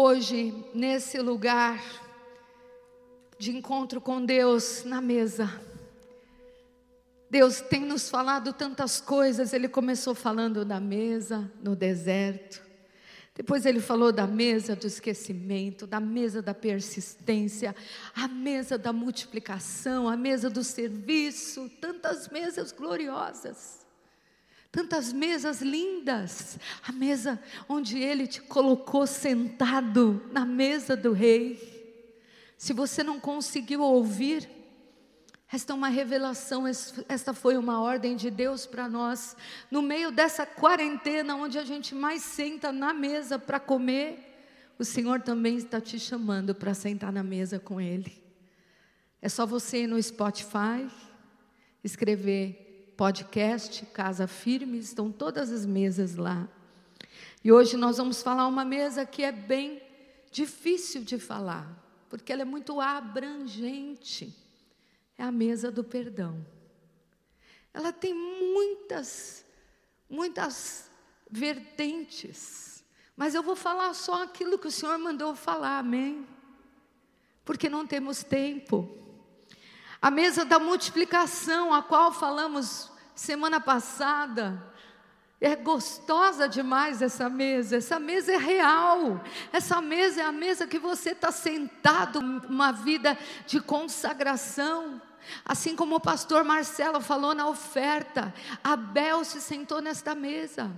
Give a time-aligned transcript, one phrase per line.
[0.00, 1.82] hoje nesse lugar
[3.36, 5.52] de encontro com Deus na mesa.
[7.28, 9.52] Deus tem nos falado tantas coisas.
[9.52, 12.62] Ele começou falando da mesa no deserto.
[13.34, 17.74] Depois ele falou da mesa do esquecimento, da mesa da persistência,
[18.14, 23.84] a mesa da multiplicação, a mesa do serviço, tantas mesas gloriosas,
[24.70, 31.76] tantas mesas lindas, a mesa onde ele te colocou sentado na mesa do rei.
[32.56, 34.48] Se você não conseguiu ouvir,
[35.50, 39.34] esta é uma revelação, esta foi uma ordem de Deus para nós.
[39.70, 44.26] No meio dessa quarentena, onde a gente mais senta na mesa para comer,
[44.78, 48.22] o Senhor também está te chamando para sentar na mesa com Ele.
[49.22, 50.86] É só você ir no Spotify,
[51.82, 52.67] escrever
[52.98, 56.48] podcast, Casa Firme, estão todas as mesas lá.
[57.44, 59.80] E hoje nós vamos falar uma mesa que é bem
[60.32, 61.80] difícil de falar,
[62.10, 64.36] porque ela é muito abrangente
[65.16, 66.44] é a mesa do perdão.
[67.72, 69.44] Ela tem muitas,
[70.10, 70.90] muitas
[71.30, 72.84] vertentes,
[73.16, 76.26] mas eu vou falar só aquilo que o Senhor mandou falar, amém?
[77.44, 78.88] Porque não temos tempo.
[80.00, 84.62] A mesa da multiplicação, a qual falamos semana passada,
[85.40, 89.20] é gostosa demais essa mesa, essa mesa é real,
[89.52, 95.02] essa mesa é a mesa que você está sentado, uma vida de consagração.
[95.44, 100.70] Assim como o pastor Marcelo falou na oferta, Abel se sentou nesta mesa.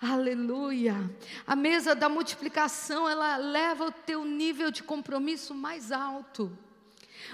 [0.00, 0.94] Aleluia.
[1.44, 6.56] A mesa da multiplicação, ela leva o teu nível de compromisso mais alto.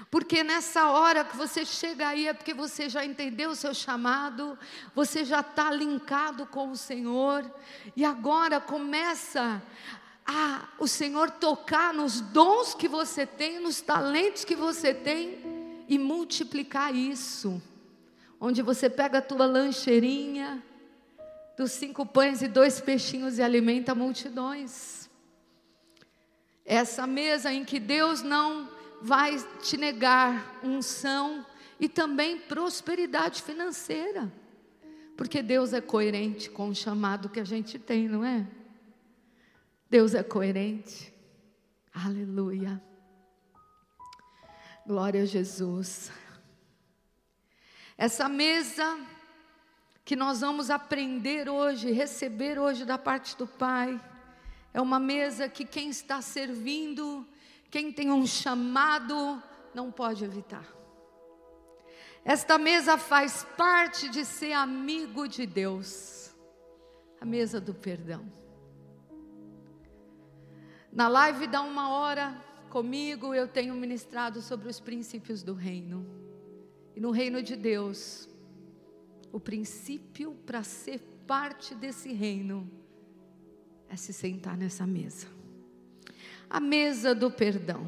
[0.09, 4.57] Porque nessa hora que você chega aí é porque você já entendeu o seu chamado,
[4.95, 7.49] você já está linkado com o Senhor,
[7.95, 9.61] e agora começa
[10.25, 15.97] a o Senhor tocar nos dons que você tem, nos talentos que você tem e
[15.97, 17.61] multiplicar isso.
[18.39, 20.63] Onde você pega a tua lancheirinha
[21.57, 25.09] dos cinco pães e dois peixinhos e alimenta multidões.
[26.63, 28.69] Essa mesa em que Deus não
[29.01, 31.45] vai te negar unção
[31.79, 34.31] e também prosperidade financeira.
[35.15, 38.47] Porque Deus é coerente com o chamado que a gente tem, não é?
[39.89, 41.13] Deus é coerente.
[41.93, 42.81] Aleluia.
[44.85, 46.11] Glória a Jesus.
[47.97, 48.97] Essa mesa
[50.05, 53.99] que nós vamos aprender hoje, receber hoje da parte do Pai,
[54.73, 57.27] é uma mesa que quem está servindo,
[57.69, 59.41] quem tem um chamado,
[59.73, 60.65] não pode evitar.
[62.25, 66.35] Esta mesa faz parte de ser amigo de Deus,
[67.21, 68.31] a mesa do perdão.
[70.91, 76.05] Na live da uma hora comigo, eu tenho ministrado sobre os princípios do reino.
[76.95, 78.27] E no reino de Deus,
[79.31, 82.69] o princípio para ser parte desse reino
[83.87, 85.38] é se sentar nessa mesa.
[86.49, 87.87] A mesa do perdão.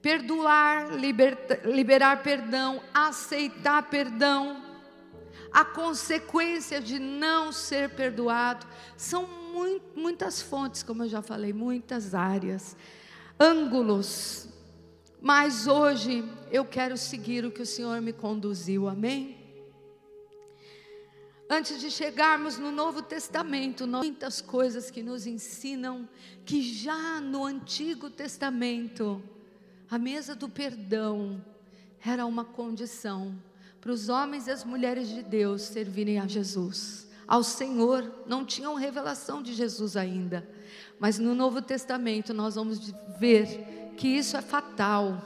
[0.00, 4.60] Perdoar, liberta, liberar perdão, aceitar perdão,
[5.52, 12.14] a consequência de não ser perdoado, são muito, muitas fontes, como eu já falei, muitas
[12.14, 12.74] áreas,
[13.38, 14.48] ângulos.
[15.20, 19.41] Mas hoje eu quero seguir o que o Senhor me conduziu, amém?
[21.54, 26.08] Antes de chegarmos no Novo Testamento, muitas coisas que nos ensinam
[26.46, 29.22] que já no Antigo Testamento,
[29.90, 31.44] a mesa do perdão
[32.02, 33.38] era uma condição
[33.82, 38.74] para os homens e as mulheres de Deus servirem a Jesus ao Senhor, não tinham
[38.74, 40.48] revelação de Jesus ainda.
[40.98, 45.22] Mas no Novo Testamento nós vamos ver que isso é fatal.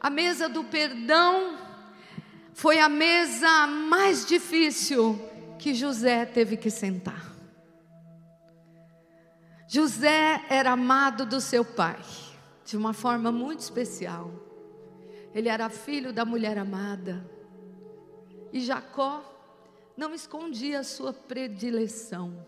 [0.00, 1.58] A mesa do perdão
[2.52, 5.18] foi a mesa mais difícil
[5.58, 7.32] que José teve que sentar.
[9.68, 11.98] José era amado do seu pai,
[12.64, 14.30] de uma forma muito especial.
[15.34, 17.26] Ele era filho da mulher amada.
[18.52, 19.24] E Jacó
[19.96, 22.46] não escondia a sua predileção.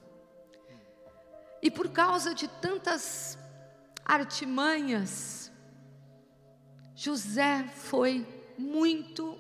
[1.63, 3.39] E por causa de tantas
[4.05, 5.51] artimanhas,
[6.95, 8.27] José foi
[8.59, 9.39] muito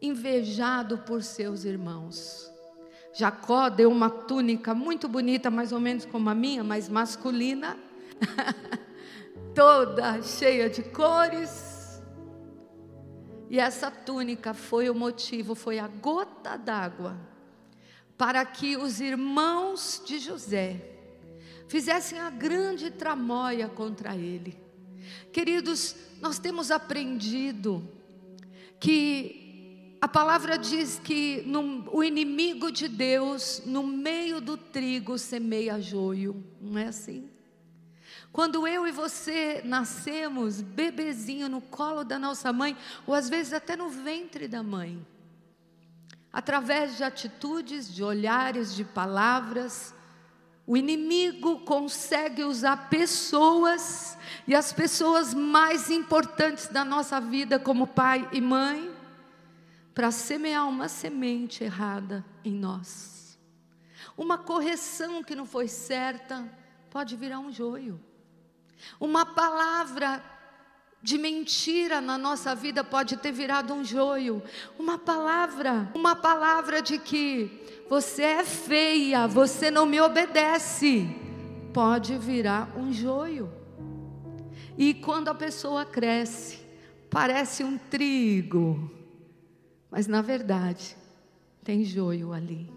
[0.00, 2.52] invejado por seus irmãos.
[3.14, 7.78] Jacó deu uma túnica muito bonita, mais ou menos como a minha, mas masculina,
[9.54, 11.76] toda cheia de cores
[13.48, 17.16] e essa túnica foi o motivo, foi a gota d'água
[18.18, 20.80] para que os irmãos de José
[21.68, 24.58] fizessem a grande tramóia contra ele.
[25.32, 27.86] Queridos, nós temos aprendido
[28.80, 29.45] que
[30.00, 36.44] a palavra diz que no, o inimigo de Deus, no meio do trigo, semeia joio,
[36.60, 37.30] não é assim?
[38.32, 42.76] Quando eu e você nascemos bebezinho no colo da nossa mãe,
[43.06, 45.04] ou às vezes até no ventre da mãe,
[46.30, 49.94] através de atitudes, de olhares, de palavras,
[50.66, 58.28] o inimigo consegue usar pessoas, e as pessoas mais importantes da nossa vida, como pai
[58.32, 58.95] e mãe,
[59.96, 63.38] para semear uma semente errada em nós.
[64.14, 66.46] Uma correção que não foi certa
[66.90, 67.98] pode virar um joio.
[69.00, 70.22] Uma palavra
[71.02, 74.42] de mentira na nossa vida pode ter virado um joio.
[74.78, 81.08] Uma palavra, uma palavra de que você é feia, você não me obedece,
[81.72, 83.50] pode virar um joio.
[84.76, 86.60] E quando a pessoa cresce,
[87.08, 88.94] parece um trigo,
[89.90, 90.96] mas na verdade
[91.62, 92.70] tem joio ali.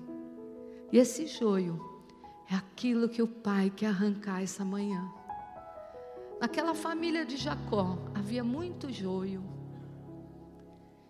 [0.91, 1.79] E esse joio
[2.49, 5.07] é aquilo que o pai quer arrancar essa manhã.
[6.39, 9.43] Naquela família de Jacó havia muito joio.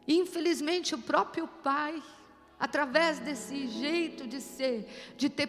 [0.07, 2.01] Infelizmente, o próprio pai,
[2.59, 5.47] através desse jeito de ser, de ter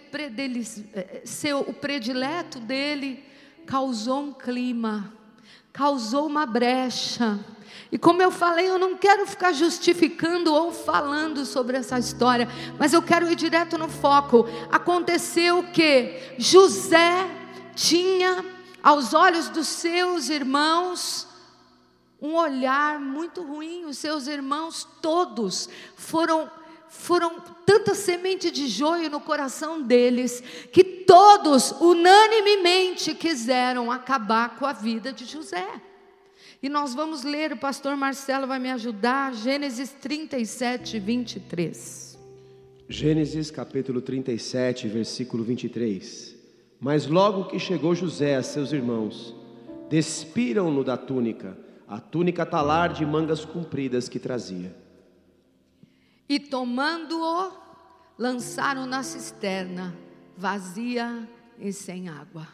[0.93, 3.25] eh, ser o predileto dele,
[3.67, 5.13] causou um clima,
[5.73, 7.41] causou uma brecha.
[7.93, 12.93] E como eu falei, eu não quero ficar justificando ou falando sobre essa história, mas
[12.93, 14.47] eu quero ir direto no foco.
[14.71, 17.29] Aconteceu que José
[17.75, 18.45] tinha
[18.83, 21.27] aos olhos dos seus irmãos,
[22.21, 23.85] um olhar muito ruim.
[23.87, 26.51] Os seus irmãos todos foram
[26.91, 34.73] foram tanta semente de joio no coração deles que todos unanimemente quiseram acabar com a
[34.73, 35.69] vida de José.
[36.63, 42.19] E nós vamos ler, o pastor Marcelo vai me ajudar, Gênesis 37, 23.
[42.87, 46.37] Gênesis capítulo 37, versículo 23.
[46.79, 49.35] Mas logo que chegou José a seus irmãos,
[49.89, 51.57] despiram-no da túnica,
[51.89, 54.77] a túnica talar de mangas compridas que trazia.
[56.29, 57.53] E tomando-o,
[58.19, 59.97] lançaram na cisterna,
[60.37, 61.27] vazia
[61.59, 62.47] e sem água.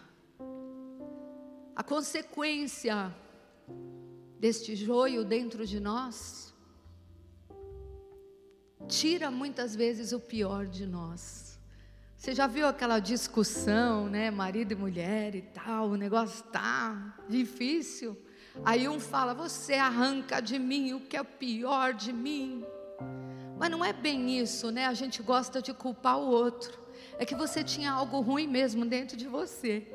[1.74, 3.12] A consequência
[4.46, 6.54] deste joio dentro de nós
[8.86, 11.58] tira muitas vezes o pior de nós.
[12.16, 18.16] Você já viu aquela discussão, né, marido e mulher e tal, o negócio tá difícil.
[18.64, 22.64] Aí um fala: "Você arranca de mim o que é o pior de mim".
[23.58, 24.86] Mas não é bem isso, né?
[24.86, 26.85] A gente gosta de culpar o outro.
[27.18, 29.86] É que você tinha algo ruim mesmo dentro de você.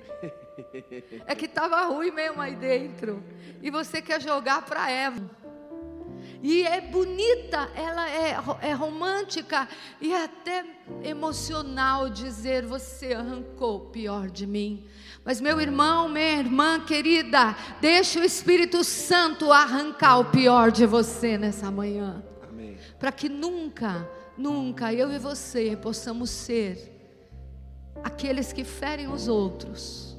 [1.26, 3.24] É que estava ruim mesmo aí dentro.
[3.62, 5.30] E você quer jogar para Eva.
[6.44, 9.68] E é bonita, ela é, é romântica
[10.00, 10.66] e é até
[11.04, 14.88] emocional dizer: Você arrancou o pior de mim.
[15.24, 21.38] Mas, meu irmão, minha irmã querida, deixa o Espírito Santo arrancar o pior de você
[21.38, 22.24] nessa manhã.
[23.00, 26.91] Para que nunca, nunca eu e você possamos ser
[28.03, 30.18] aqueles que ferem os outros,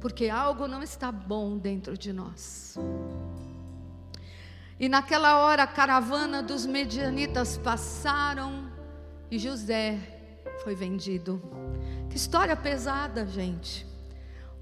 [0.00, 2.76] porque algo não está bom dentro de nós.
[4.80, 8.70] E naquela hora a caravana dos medianitas passaram
[9.30, 9.98] e José
[10.62, 11.42] foi vendido.
[12.08, 13.86] Que história pesada, gente.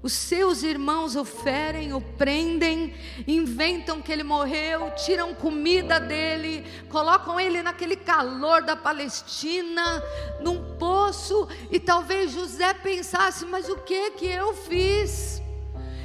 [0.01, 2.93] Os seus irmãos o ferem, o prendem,
[3.27, 10.03] inventam que ele morreu, tiram comida dele, colocam ele naquele calor da Palestina,
[10.39, 15.41] num poço, e talvez José pensasse: mas o que que eu fiz?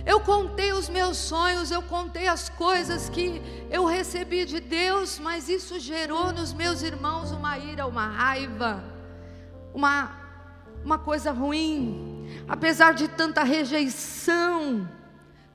[0.06, 5.48] Eu contei os meus sonhos, eu contei as coisas que eu recebi de Deus, mas
[5.48, 8.82] isso gerou nos meus irmãos uma ira, uma raiva,
[9.72, 10.10] uma,
[10.84, 12.11] uma coisa ruim,
[12.48, 14.88] apesar de tanta rejeição,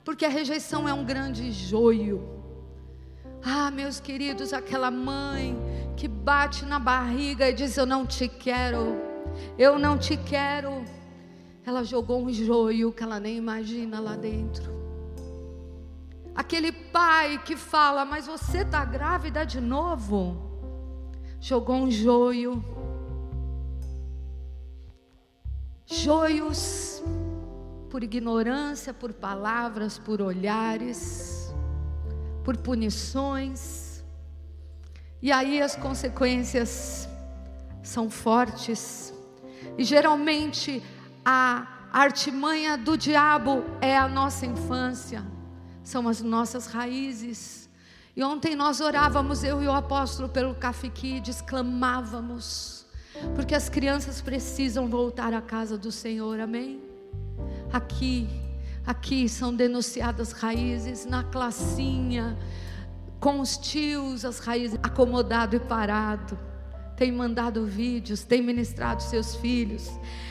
[0.04, 2.28] porque a rejeição é um grande joio.
[3.42, 5.56] Ah, meus queridos, aquela mãe
[5.96, 8.96] que bate na barriga e diz: Eu não te quero,
[9.56, 10.84] eu não te quero
[11.68, 14.72] ela jogou um joio que ela nem imagina lá dentro.
[16.34, 20.34] Aquele pai que fala, mas você está grávida de novo?
[21.38, 22.64] Jogou um joio.
[25.90, 27.02] Joios
[27.88, 31.50] por ignorância, por palavras, por olhares,
[32.44, 34.04] por punições.
[35.22, 37.08] E aí as consequências
[37.82, 39.14] são fortes.
[39.78, 40.82] E geralmente
[41.24, 45.24] a artimanha do diabo é a nossa infância,
[45.82, 47.68] são as nossas raízes.
[48.14, 52.77] E ontem nós orávamos, eu e o apóstolo, pelo Café Kids, clamávamos,
[53.34, 56.80] porque as crianças precisam voltar à casa do Senhor, amém?
[57.72, 58.28] Aqui,
[58.86, 62.36] aqui são denunciadas raízes, na classinha,
[63.20, 66.38] com os tios, as raízes acomodado e parado.
[66.96, 69.90] Tem mandado vídeos, tem ministrado seus filhos.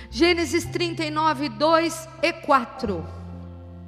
[0.10, 3.06] Gênesis 39, 2 e 4.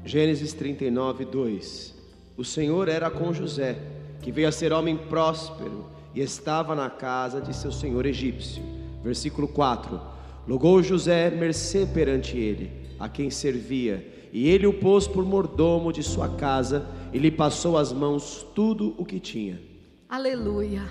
[0.05, 1.93] Gênesis 39, 2.
[2.37, 3.77] O Senhor era com José,
[4.21, 8.63] que veio a ser homem próspero e estava na casa de seu senhor egípcio.
[9.03, 9.99] Versículo 4.
[10.47, 16.03] Logou José mercê perante ele, a quem servia, e ele o pôs por mordomo de
[16.03, 19.61] sua casa e lhe passou às mãos tudo o que tinha.
[20.07, 20.83] Aleluia.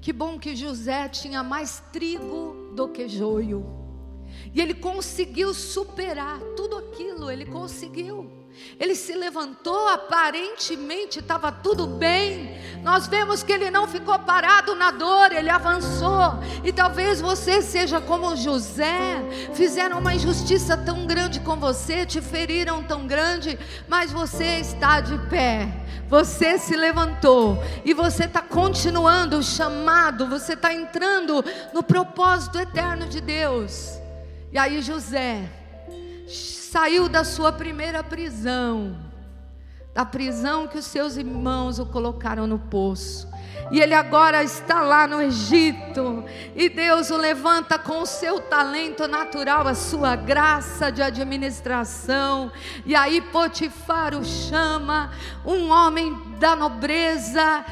[0.00, 3.64] Que bom que José tinha mais trigo do que joio.
[4.52, 8.41] E ele conseguiu superar tudo aquilo, ele conseguiu.
[8.78, 12.58] Ele se levantou, aparentemente estava tudo bem.
[12.82, 16.38] Nós vemos que ele não ficou parado na dor, ele avançou.
[16.64, 19.22] E talvez você seja como José,
[19.54, 25.16] fizeram uma injustiça tão grande com você, te feriram tão grande, mas você está de
[25.28, 25.68] pé.
[26.08, 31.42] Você se levantou e você está continuando o chamado, você está entrando
[31.72, 33.98] no propósito eterno de Deus.
[34.52, 35.48] E aí, José
[36.72, 38.96] saiu da sua primeira prisão,
[39.92, 43.28] da prisão que os seus irmãos o colocaram no poço.
[43.70, 46.24] E ele agora está lá no Egito,
[46.56, 52.50] e Deus o levanta com o seu talento natural, a sua graça de administração.
[52.86, 55.10] E aí Potifar o chama,
[55.44, 57.66] um homem da nobreza,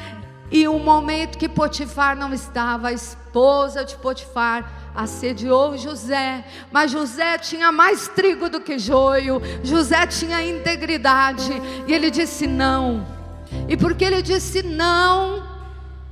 [0.51, 7.37] e um momento que Potifar não estava, a esposa de Potifar assediou José, mas José
[7.37, 11.51] tinha mais trigo do que joio, José tinha integridade,
[11.87, 13.05] e ele disse não.
[13.67, 15.43] E porque ele disse não,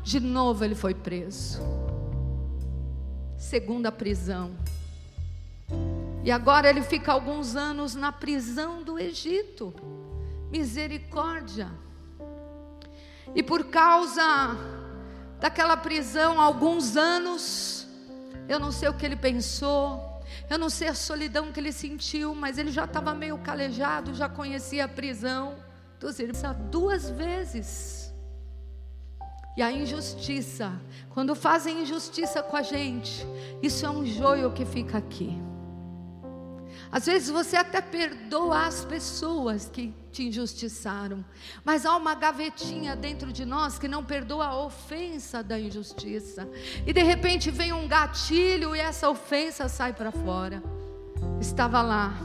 [0.03, 1.62] de novo ele foi preso.
[3.38, 4.51] Segunda prisão.
[6.24, 9.74] E agora ele fica alguns anos na prisão do Egito.
[10.51, 11.69] Misericórdia.
[13.33, 14.57] E por causa
[15.39, 17.78] daquela prisão, alguns anos,
[18.49, 22.33] eu não sei o que ele pensou, eu não sei a solidão que ele sentiu,
[22.33, 25.55] mas ele já estava meio calejado, já conhecia a prisão
[25.99, 28.11] dos irmãos duas vezes.
[29.55, 30.71] E a injustiça,
[31.09, 33.25] quando fazem injustiça com a gente,
[33.61, 35.37] isso é um joio que fica aqui.
[36.91, 41.23] Às vezes você até perdoa as pessoas que te injustiçaram,
[41.63, 46.49] mas há uma gavetinha dentro de nós que não perdoa a ofensa da injustiça.
[46.85, 50.63] E de repente vem um gatilho e essa ofensa sai para fora.
[51.39, 52.17] Estava lá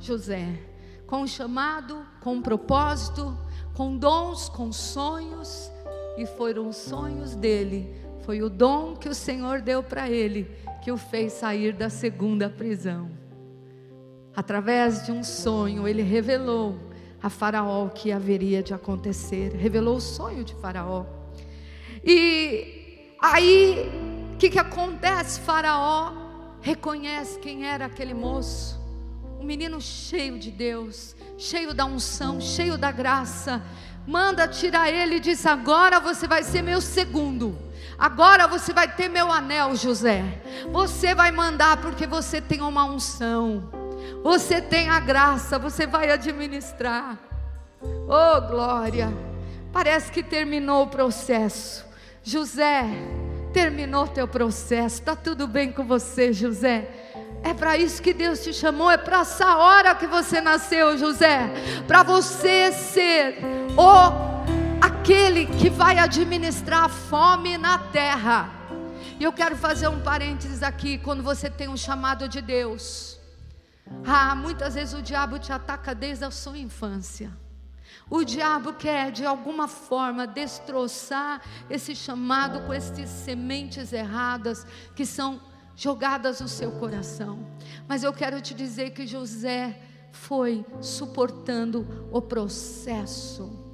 [0.00, 0.60] José,
[1.06, 3.36] com um chamado, com um propósito,
[3.74, 5.70] com dons, com sonhos,
[6.16, 7.92] e foram os sonhos dele,
[8.24, 10.48] foi o dom que o Senhor deu para ele
[10.82, 13.24] que o fez sair da segunda prisão
[14.36, 16.76] através de um sonho, ele revelou
[17.24, 21.06] a Faraó o que haveria de acontecer, revelou o sonho de Faraó.
[22.04, 23.90] E aí,
[24.34, 25.40] o que, que acontece?
[25.40, 26.12] Faraó
[26.60, 28.78] reconhece quem era aquele moço,
[29.40, 33.62] um menino cheio de Deus, cheio da unção, cheio da graça.
[34.06, 37.56] Manda tirar ele e diz: Agora você vai ser meu segundo.
[37.98, 40.42] Agora você vai ter meu anel, José.
[40.70, 43.83] Você vai mandar porque você tem uma unção.
[44.22, 47.18] Você tem a graça, você vai administrar.
[47.82, 49.12] Oh, glória!
[49.72, 51.84] Parece que terminou o processo.
[52.22, 52.84] José,
[53.52, 55.00] terminou teu processo.
[55.00, 56.88] Está tudo bem com você, José?
[57.42, 61.50] É para isso que Deus te chamou, é para essa hora que você nasceu, José,
[61.86, 63.38] para você ser
[63.76, 64.34] o
[64.80, 68.50] aquele que vai administrar a fome na terra.
[69.20, 73.13] E eu quero fazer um parênteses aqui, quando você tem um chamado de Deus.
[74.06, 77.30] Ah, muitas vezes o diabo te ataca desde a sua infância.
[78.10, 85.40] O diabo quer de alguma forma destroçar esse chamado com essas sementes erradas que são
[85.76, 87.46] jogadas no seu coração.
[87.88, 89.80] Mas eu quero te dizer que José
[90.12, 93.64] foi suportando o processo.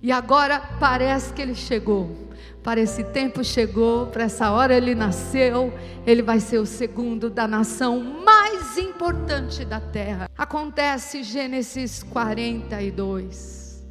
[0.00, 2.31] E agora parece que ele chegou.
[2.62, 5.72] Para esse tempo chegou, para essa hora ele nasceu,
[6.06, 10.30] ele vai ser o segundo da nação mais importante da terra.
[10.36, 13.84] Acontece Gênesis 42.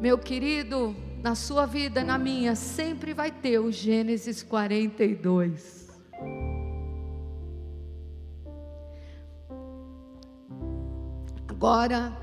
[0.00, 5.90] Meu querido, na sua vida, na minha, sempre vai ter o Gênesis 42.
[11.48, 12.16] Agora,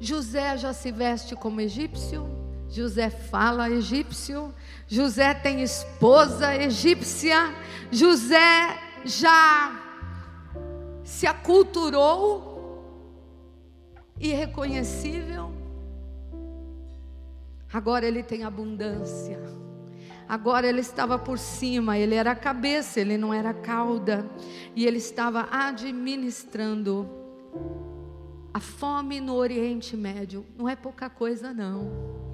[0.00, 2.43] José já se veste como egípcio,
[2.74, 4.52] José fala egípcio,
[4.88, 7.54] José tem esposa egípcia,
[7.88, 9.80] José já
[11.04, 12.82] se aculturou,
[14.18, 15.52] irreconhecível.
[17.72, 19.40] Agora ele tem abundância.
[20.28, 24.28] Agora ele estava por cima, ele era a cabeça, ele não era a cauda.
[24.74, 27.08] E ele estava administrando
[28.52, 30.44] a fome no Oriente Médio.
[30.56, 32.33] Não é pouca coisa, não.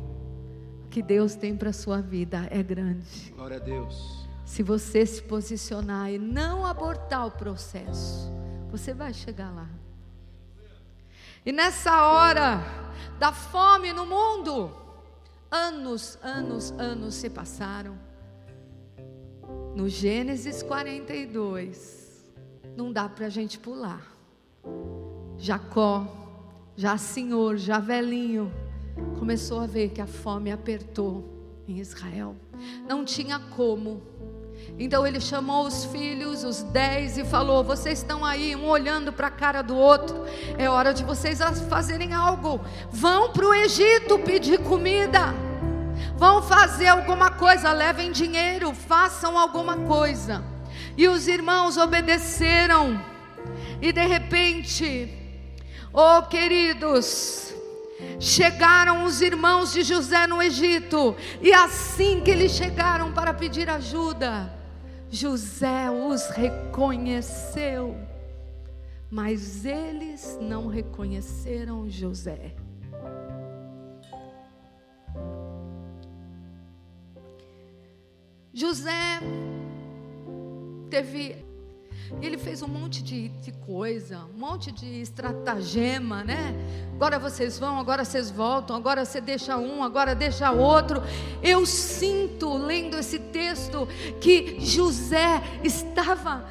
[0.90, 3.32] Que Deus tem para a sua vida é grande.
[3.36, 4.26] Glória a Deus.
[4.44, 8.30] Se você se posicionar e não abortar o processo,
[8.70, 9.68] você vai chegar lá.
[11.46, 12.60] E nessa hora
[13.18, 14.74] da fome no mundo,
[15.50, 17.98] Anos, anos, anos se passaram.
[19.74, 22.24] No Gênesis 42,
[22.76, 24.00] não dá para a gente pular.
[25.36, 26.06] Jacó,
[26.76, 28.52] já senhor, já velhinho,
[29.18, 32.34] começou a ver que a fome apertou em Israel.
[32.88, 34.02] Não tinha como.
[34.78, 39.28] Então ele chamou os filhos, os dez, e falou: Vocês estão aí, um olhando para
[39.28, 40.24] a cara do outro.
[40.58, 42.60] É hora de vocês fazerem algo.
[42.90, 45.34] Vão para o Egito pedir comida.
[46.16, 50.44] Vão fazer alguma coisa, levem dinheiro, façam alguma coisa.
[50.96, 53.02] E os irmãos obedeceram.
[53.80, 55.08] E de repente,
[55.92, 57.54] oh queridos,
[58.18, 61.16] chegaram os irmãos de José no Egito.
[61.40, 64.52] E assim que eles chegaram para pedir ajuda,
[65.10, 67.96] José os reconheceu,
[69.10, 72.54] mas eles não reconheceram José.
[78.52, 79.20] José
[80.90, 81.49] teve
[82.20, 86.54] ele fez um monte de, de, coisa, um monte de estratagema, né?
[86.94, 91.02] Agora vocês vão, agora vocês voltam, agora você deixa um, agora deixa outro.
[91.42, 93.88] Eu sinto, lendo esse texto,
[94.20, 96.44] que José estava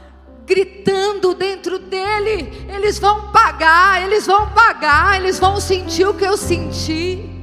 [0.46, 6.36] gritando dentro dele: eles vão pagar, eles vão pagar, eles vão sentir o que eu
[6.36, 7.39] senti.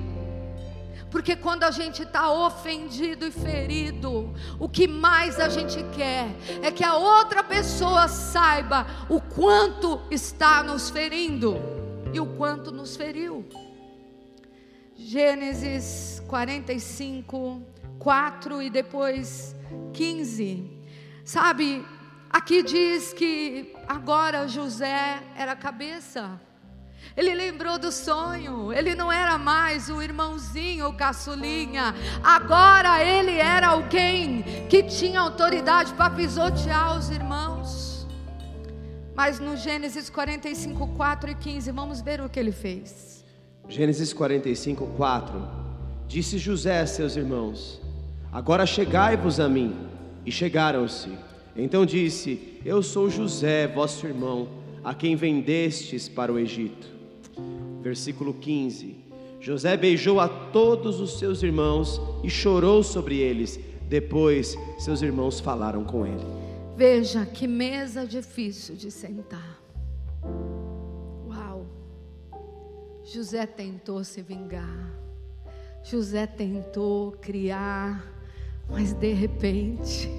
[1.10, 6.28] Porque quando a gente está ofendido e ferido, o que mais a gente quer
[6.62, 11.56] é que a outra pessoa saiba o quanto está nos ferindo
[12.12, 13.44] e o quanto nos feriu.
[14.96, 17.62] Gênesis 45,
[17.98, 19.54] 4 e depois
[19.92, 20.70] 15.
[21.24, 21.84] Sabe,
[22.30, 26.40] aqui diz que agora José era cabeça.
[27.16, 28.72] Ele lembrou do sonho.
[28.72, 31.94] Ele não era mais o irmãozinho, o caçulinha.
[32.22, 38.06] Agora ele era alguém que tinha autoridade para pisotear os irmãos.
[39.14, 43.24] Mas no Gênesis 45, 4 e 15, vamos ver o que ele fez.
[43.68, 45.66] Gênesis 45, 4.
[46.06, 47.80] Disse José a seus irmãos:
[48.32, 49.74] Agora chegai-vos a mim.
[50.24, 51.16] E chegaram-se.
[51.54, 54.48] Então disse: Eu sou José, vosso irmão,
[54.84, 56.95] a quem vendestes para o Egito
[57.82, 59.06] versículo 15.
[59.40, 63.60] José beijou a todos os seus irmãos e chorou sobre eles.
[63.88, 66.24] Depois, seus irmãos falaram com ele.
[66.76, 69.62] Veja que mesa difícil de sentar.
[71.26, 71.66] Uau!
[73.04, 74.92] José tentou se vingar.
[75.84, 78.12] José tentou criar,
[78.68, 80.10] mas de repente,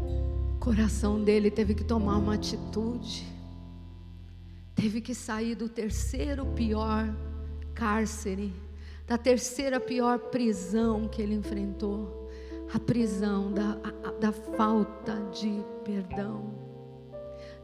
[0.00, 3.31] o coração dele teve que tomar uma atitude
[4.74, 7.14] teve que sair do terceiro pior
[7.74, 8.52] cárcere,
[9.06, 12.30] da terceira pior prisão que ele enfrentou,
[12.72, 16.54] a prisão da, a, da falta de perdão.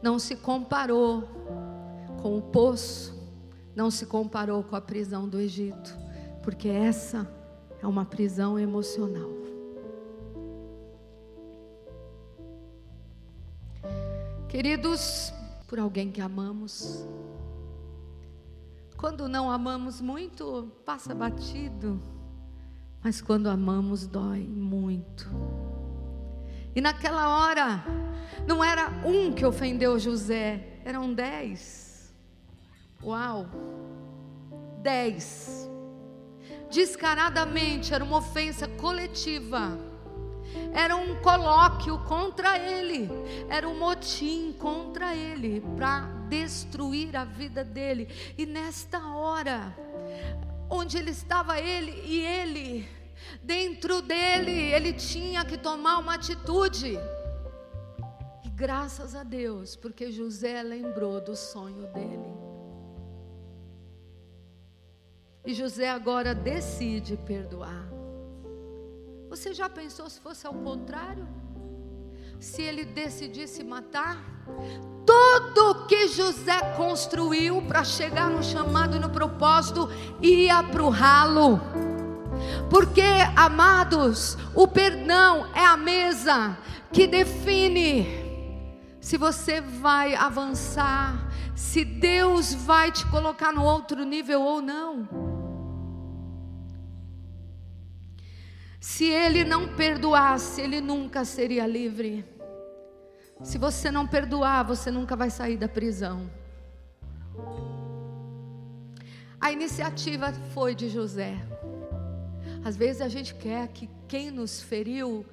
[0.01, 1.23] Não se comparou
[2.21, 3.17] com o poço,
[3.75, 5.97] não se comparou com a prisão do Egito,
[6.43, 7.27] porque essa
[7.81, 9.29] é uma prisão emocional.
[14.47, 15.31] Queridos,
[15.69, 17.07] por alguém que amamos.
[18.97, 22.01] Quando não amamos muito, passa batido,
[23.03, 25.29] mas quando amamos, dói muito.
[26.75, 27.83] E naquela hora,
[28.47, 32.13] não era um que ofendeu José, eram dez.
[33.03, 33.45] Uau!
[34.81, 35.69] Dez.
[36.71, 39.88] Descaradamente, era uma ofensa coletiva
[40.73, 43.09] era um colóquio contra ele,
[43.49, 48.07] era um motim contra ele para destruir a vida dele.
[48.37, 49.75] E nesta hora,
[50.69, 52.87] onde ele estava ele e ele,
[53.41, 56.97] dentro dele, ele tinha que tomar uma atitude.
[58.45, 62.39] E graças a Deus, porque José lembrou do sonho dele.
[65.45, 67.98] E José agora decide perdoar.
[69.29, 71.27] Você já pensou se fosse ao contrário?
[72.39, 74.17] Se ele decidisse matar?
[75.05, 79.87] Tudo que José construiu para chegar no chamado e no propósito
[80.19, 81.61] ia para o ralo.
[82.71, 83.03] Porque,
[83.35, 86.57] amados, o perdão é a mesa
[86.91, 88.07] que define
[88.99, 95.28] se você vai avançar, se Deus vai te colocar no outro nível ou não.
[98.79, 102.25] Se ele não perdoasse, ele nunca seria livre.
[103.43, 106.29] Se você não perdoar, você nunca vai sair da prisão.
[109.39, 111.35] A iniciativa foi de José.
[112.63, 115.25] Às vezes a gente quer que quem nos feriu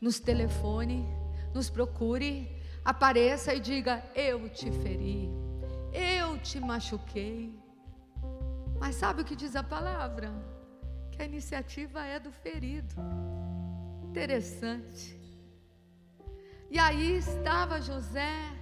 [0.00, 1.08] nos telefone,
[1.54, 2.48] nos procure,
[2.84, 5.30] apareça e diga: Eu te feri,
[5.92, 7.58] eu te machuquei.
[8.78, 10.53] Mas sabe o que diz a palavra?
[11.14, 12.94] Que a iniciativa é do ferido.
[14.10, 15.18] Interessante.
[16.70, 18.54] E aí estava José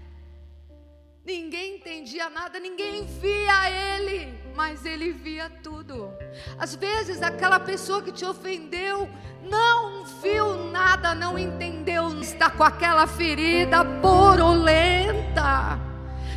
[1.24, 6.12] Ninguém entendia nada, ninguém via ele, mas ele via tudo.
[6.58, 9.08] Às vezes, aquela pessoa que te ofendeu
[9.48, 15.78] não viu nada, não entendeu, está com aquela ferida borolenta,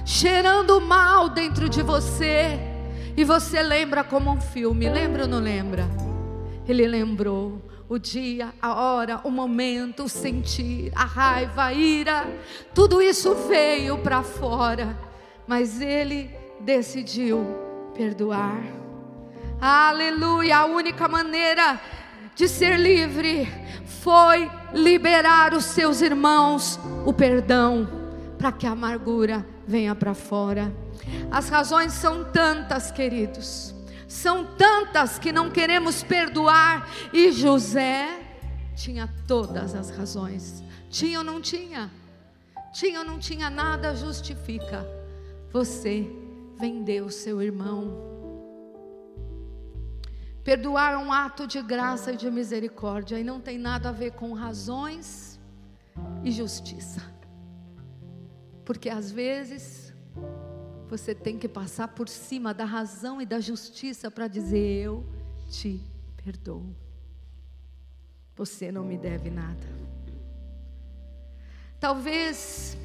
[0.06, 2.60] cheirando mal dentro de você,
[3.17, 5.88] e você lembra como um filme, lembra ou não lembra?
[6.67, 12.28] Ele lembrou o dia, a hora, o momento, o sentir, a raiva, a ira,
[12.73, 14.97] tudo isso veio para fora,
[15.47, 17.45] mas ele decidiu
[17.95, 18.63] perdoar.
[19.62, 20.58] Aleluia!
[20.58, 21.80] A única maneira
[22.36, 23.47] de ser livre
[24.01, 27.88] foi liberar os seus irmãos o perdão,
[28.38, 30.85] para que a amargura venha para fora.
[31.31, 33.75] As razões são tantas, queridos
[34.07, 36.89] são tantas que não queremos perdoar.
[37.11, 38.07] E José
[38.75, 40.63] tinha todas as razões.
[40.89, 41.91] Tinha ou não tinha?
[42.73, 44.85] Tinha ou não tinha nada justifica.
[45.51, 46.09] Você
[46.57, 48.03] vendeu seu irmão.
[50.43, 54.11] Perdoar é um ato de graça e de misericórdia e não tem nada a ver
[54.11, 55.39] com razões
[56.23, 57.01] e justiça.
[58.63, 59.85] Porque às vezes
[60.88, 65.06] você tem que passar por cima da razão e da justiça para dizer: Eu
[65.50, 65.82] te
[66.24, 66.65] perdoo.
[68.36, 69.76] Você não me deve nada.
[71.80, 72.78] Talvez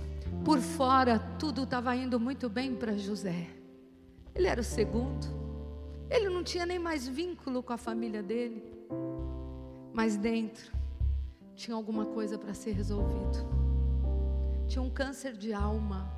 [0.45, 3.49] por fora tudo estava indo muito bem para José.
[4.35, 5.27] Ele era o segundo.
[6.09, 8.63] Ele não tinha nem mais vínculo com a família dele.
[9.93, 10.73] Mas dentro
[11.55, 13.39] tinha alguma coisa para ser resolvido.
[14.67, 16.11] Tinha um câncer de alma.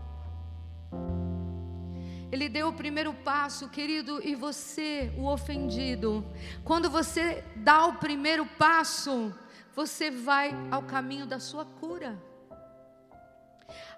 [2.33, 6.25] Ele deu o primeiro passo, querido, e você, o ofendido,
[6.65, 9.35] quando você dá o primeiro passo,
[9.77, 12.19] você vai ao caminho da sua cura.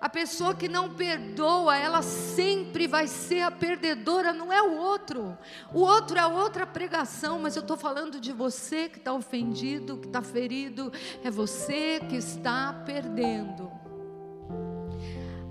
[0.01, 5.39] A pessoa que não perdoa, ela sempre vai ser a perdedora, não é o outro.
[5.73, 10.09] O outro é outra pregação, mas eu estou falando de você que está ofendido, que
[10.09, 10.93] está ferido,
[11.23, 13.84] é você que está perdendo.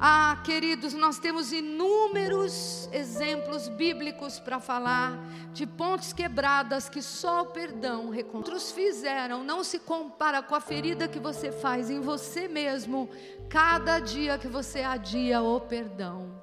[0.05, 5.17] Ah, queridos, nós temos inúmeros exemplos bíblicos para falar
[5.53, 9.45] de pontes quebradas que só o perdão outros fizeram.
[9.45, 13.09] Não se compara com a ferida que você faz em você mesmo
[13.49, 16.35] cada dia que você adia o perdão.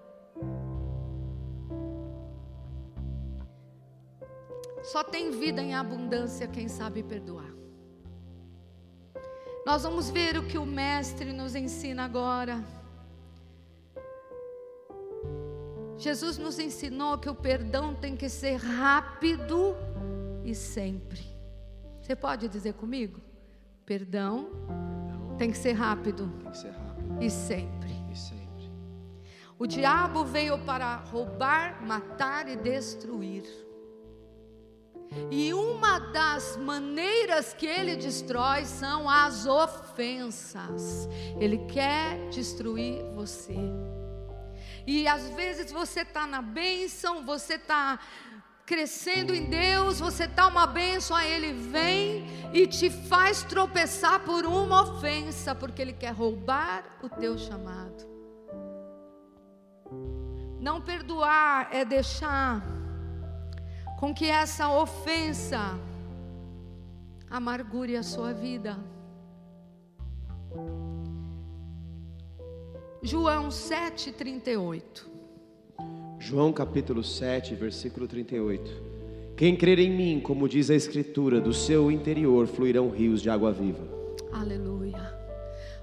[4.84, 7.52] Só tem vida em abundância quem sabe perdoar.
[9.66, 12.79] Nós vamos ver o que o Mestre nos ensina agora.
[16.00, 19.76] Jesus nos ensinou que o perdão tem que ser rápido
[20.42, 21.20] e sempre.
[22.00, 23.20] Você pode dizer comigo?
[23.84, 24.48] Perdão,
[25.36, 27.90] tem que ser rápido, que ser rápido e sempre.
[28.10, 28.72] e sempre.
[29.58, 33.44] O diabo veio para roubar, matar e destruir.
[35.30, 41.06] E uma das maneiras que ele destrói são as ofensas.
[41.38, 43.54] Ele quer destruir você.
[44.86, 47.98] E às vezes você está na bênção, você está
[48.66, 54.46] crescendo em Deus, você está uma bênção, aí Ele vem e te faz tropeçar por
[54.46, 58.08] uma ofensa, porque Ele quer roubar o teu chamado.
[60.60, 62.62] Não perdoar é deixar
[63.98, 65.78] com que essa ofensa
[67.28, 68.78] amargure a sua vida.
[73.02, 75.08] João 7,38.
[76.18, 78.70] João capítulo 7, versículo 38.
[79.34, 83.50] Quem crer em mim, como diz a Escritura, do seu interior fluirão rios de água
[83.52, 83.82] viva.
[84.30, 85.18] Aleluia.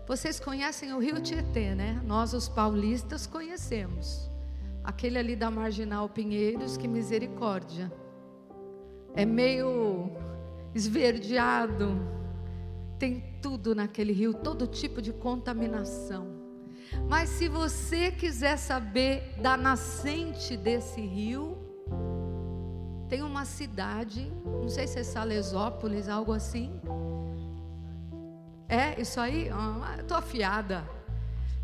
[0.07, 1.99] Vocês conhecem o rio Tietê, né?
[2.05, 4.29] Nós, os paulistas, conhecemos.
[4.83, 7.91] Aquele ali da Marginal Pinheiros, que misericórdia.
[9.15, 10.11] É meio
[10.75, 11.99] esverdeado.
[12.99, 16.36] Tem tudo naquele rio, todo tipo de contaminação.
[17.07, 21.57] Mas se você quiser saber da nascente desse rio,
[23.09, 26.79] tem uma cidade, não sei se é Salesópolis, algo assim.
[28.67, 29.49] É, isso aí?
[29.49, 30.83] Ah, tô afiada.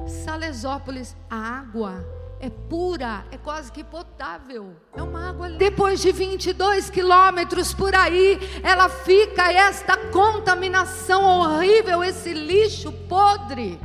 [0.07, 2.05] Salesópolis, a água
[2.39, 4.75] é pura, é quase que potável.
[4.95, 5.49] É uma água.
[5.49, 13.79] Depois de 22 quilômetros por aí, ela fica esta contaminação horrível, esse lixo podre.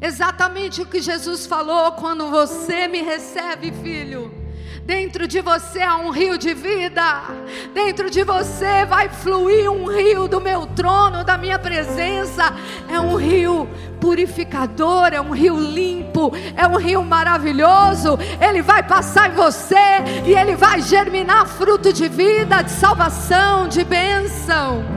[0.00, 4.32] Exatamente o que Jesus falou quando você me recebe, filho.
[4.84, 7.22] Dentro de você há um rio de vida.
[7.74, 12.54] Dentro de você vai fluir um rio do meu trono, da minha presença.
[12.88, 13.68] É um rio
[14.00, 18.16] purificador, é um rio limpo, é um rio maravilhoso.
[18.40, 19.74] Ele vai passar em você
[20.24, 24.95] e ele vai germinar fruto de vida, de salvação, de bênção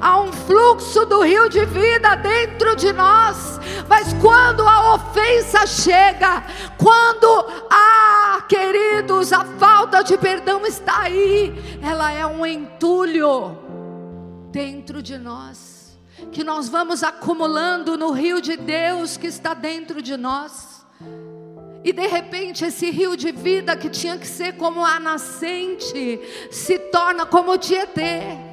[0.00, 3.58] há um fluxo do rio de vida dentro de nós.
[3.88, 6.42] Mas quando a ofensa chega,
[6.76, 13.56] quando ah, queridos, a falta de perdão está aí, ela é um entulho
[14.50, 15.98] dentro de nós.
[16.32, 20.76] Que nós vamos acumulando no rio de Deus que está dentro de nós.
[21.84, 26.78] E de repente esse rio de vida que tinha que ser como a nascente, se
[26.78, 28.45] torna como o Tietê.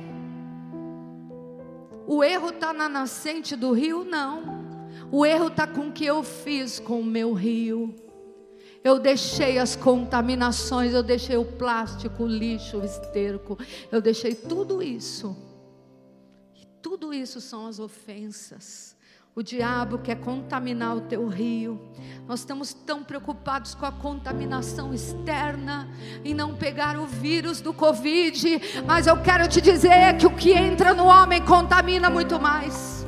[2.05, 4.03] O erro está na nascente do rio?
[4.03, 4.63] Não.
[5.11, 7.95] O erro está com o que eu fiz com o meu rio.
[8.83, 13.57] Eu deixei as contaminações, eu deixei o plástico, o lixo, o esterco,
[13.89, 15.37] eu deixei tudo isso.
[16.53, 18.92] E tudo isso são as ofensas.
[19.35, 21.81] O diabo quer contaminar o teu rio.
[22.27, 25.89] Nós estamos tão preocupados com a contaminação externa
[26.23, 28.61] e não pegar o vírus do Covid.
[28.85, 33.07] Mas eu quero te dizer que o que entra no homem contamina muito mais.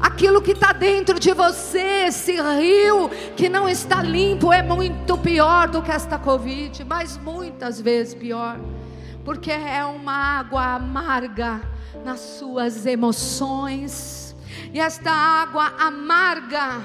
[0.00, 5.68] Aquilo que está dentro de você, esse rio que não está limpo, é muito pior
[5.68, 8.58] do que esta Covid, mas muitas vezes pior,
[9.24, 11.62] porque é uma água amarga
[12.04, 14.25] nas suas emoções
[14.76, 16.82] e esta água amarga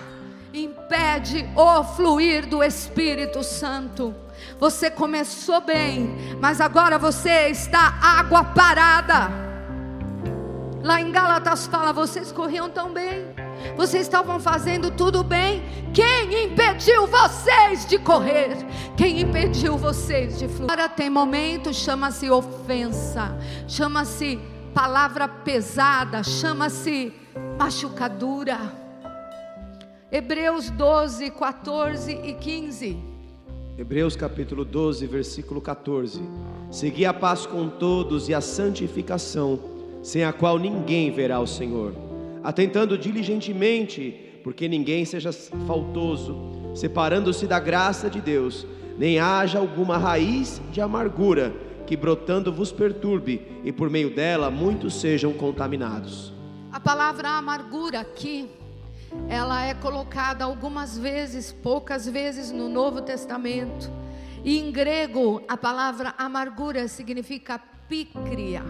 [0.54, 4.16] impede o fluir do Espírito Santo.
[4.58, 9.30] Você começou bem, mas agora você está água parada.
[10.82, 13.26] Lá em Gálatas fala: vocês corriam tão bem,
[13.76, 15.62] vocês estavam fazendo tudo bem.
[15.94, 18.56] Quem impediu vocês de correr?
[18.96, 20.72] Quem impediu vocês de fluir?
[20.72, 24.40] Agora tem momento, chama-se ofensa, chama-se
[24.74, 27.20] palavra pesada, chama-se
[27.58, 28.60] machucadura.
[30.12, 32.98] Hebreus 12, 14 e 15.
[33.78, 36.22] Hebreus capítulo 12, versículo 14.
[36.70, 39.60] Segui a paz com todos e a santificação,
[40.04, 41.94] sem a qual ninguém verá o Senhor.
[42.44, 45.32] Atentando diligentemente, porque ninguém seja
[45.66, 46.36] faltoso,
[46.76, 48.66] separando-se da graça de Deus,
[48.98, 51.54] nem haja alguma raiz de amargura
[51.88, 56.31] que brotando vos perturbe, e por meio dela muitos sejam contaminados.
[56.72, 58.50] A palavra amargura aqui,
[59.28, 63.92] ela é colocada algumas vezes, poucas vezes no Novo Testamento.
[64.42, 68.64] E em grego, a palavra amargura significa pícria.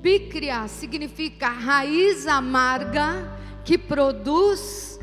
[0.00, 5.00] Pícria significa raiz amarga que produz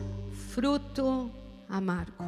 [0.52, 1.30] fruto
[1.70, 2.24] amargo.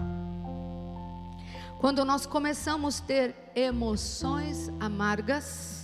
[1.79, 5.80] Quando nós começamos a ter emoções amargas,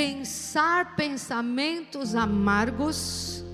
[0.00, 3.44] pensar pensamentos amargos,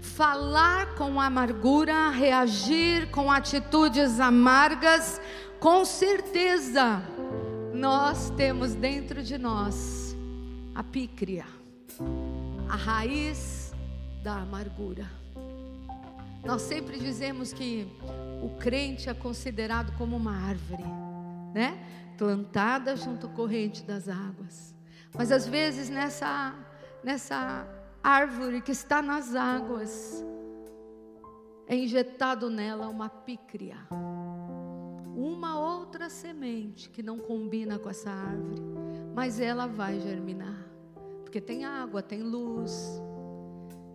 [0.00, 5.20] falar com amargura, reagir com atitudes amargas,
[5.60, 7.00] com certeza
[7.72, 10.16] nós temos dentro de nós
[10.74, 11.46] a pícria,
[12.68, 13.72] a raiz
[14.24, 15.08] da amargura.
[16.44, 17.86] Nós sempre dizemos que
[18.42, 20.82] o crente é considerado como uma árvore,
[21.54, 21.78] né?
[22.18, 24.71] Plantada junto à corrente das águas.
[25.14, 26.54] Mas às vezes nessa
[27.02, 27.66] nessa
[28.02, 30.24] árvore que está nas águas
[31.66, 33.76] é injetado nela uma pícria.
[35.14, 38.62] Uma outra semente que não combina com essa árvore,
[39.14, 40.66] mas ela vai germinar.
[41.22, 43.00] Porque tem água, tem luz.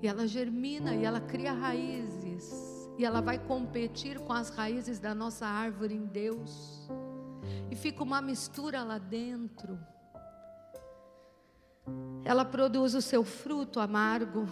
[0.02, 2.52] E ela germina e ela cria raízes.
[2.98, 6.88] E ela vai competir com as raízes da nossa árvore em Deus.
[7.70, 9.78] e fica uma mistura lá dentro.
[12.24, 14.48] Ela produz o seu fruto amargo.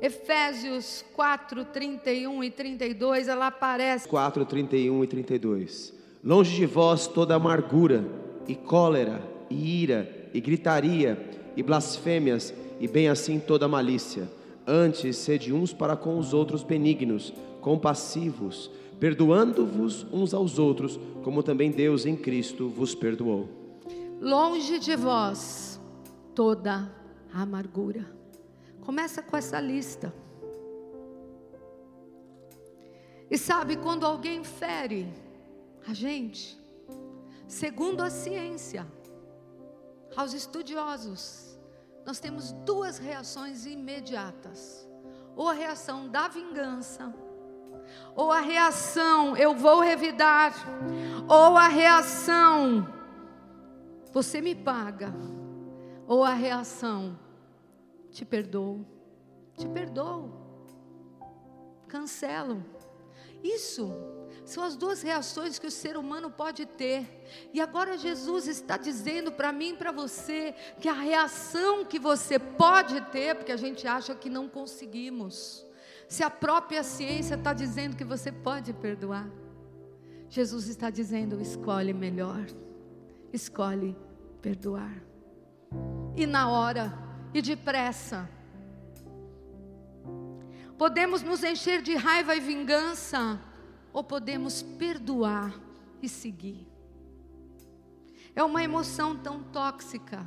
[0.00, 4.08] Efésios 4, 31 e 32, ela aparece.
[4.08, 5.94] 4, 31 e 32.
[6.24, 8.04] Longe de vós toda amargura,
[8.48, 11.18] e cólera, e ira, e gritaria,
[11.54, 14.26] e blasfêmias, e bem assim toda malícia.
[14.66, 21.70] Antes, sede uns para com os outros benignos, compassivos, perdoando-vos uns aos outros, como também
[21.70, 23.59] Deus em Cristo vos perdoou.
[24.20, 25.80] Longe de vós
[26.34, 26.94] toda
[27.32, 28.04] amargura.
[28.82, 30.14] Começa com essa lista.
[33.30, 35.10] E sabe, quando alguém fere
[35.88, 36.60] a gente,
[37.48, 38.86] segundo a ciência,
[40.14, 41.58] aos estudiosos,
[42.04, 44.86] nós temos duas reações imediatas:
[45.34, 47.10] ou a reação da vingança,
[48.14, 50.52] ou a reação eu vou revidar,
[51.26, 52.99] ou a reação
[54.12, 55.12] você me paga,
[56.06, 57.18] ou a reação
[58.10, 58.84] te perdoo,
[59.56, 60.32] te perdoo,
[61.86, 62.64] cancelo.
[63.42, 63.92] Isso
[64.44, 67.48] são as duas reações que o ser humano pode ter.
[67.54, 72.38] E agora Jesus está dizendo para mim e para você que a reação que você
[72.38, 75.64] pode ter, porque a gente acha que não conseguimos,
[76.08, 79.30] se a própria ciência está dizendo que você pode perdoar,
[80.28, 82.44] Jesus está dizendo: escolhe melhor,
[83.32, 83.96] escolhe
[84.40, 85.02] perdoar.
[86.16, 86.92] E na hora,
[87.32, 88.28] e depressa.
[90.76, 93.40] Podemos nos encher de raiva e vingança,
[93.92, 95.54] ou podemos perdoar
[96.02, 96.66] e seguir.
[98.34, 100.26] É uma emoção tão tóxica,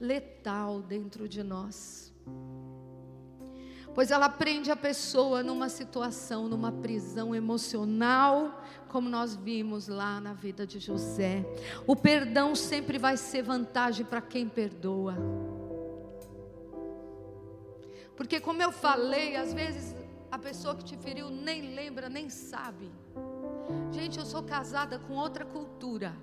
[0.00, 2.12] letal dentro de nós.
[3.94, 10.32] Pois ela prende a pessoa numa situação, numa prisão emocional, como nós vimos lá na
[10.32, 11.46] vida de José.
[11.86, 15.14] O perdão sempre vai ser vantagem para quem perdoa.
[18.16, 19.94] Porque, como eu falei, às vezes
[20.30, 22.90] a pessoa que te feriu nem lembra, nem sabe.
[23.92, 26.16] Gente, eu sou casada com outra cultura.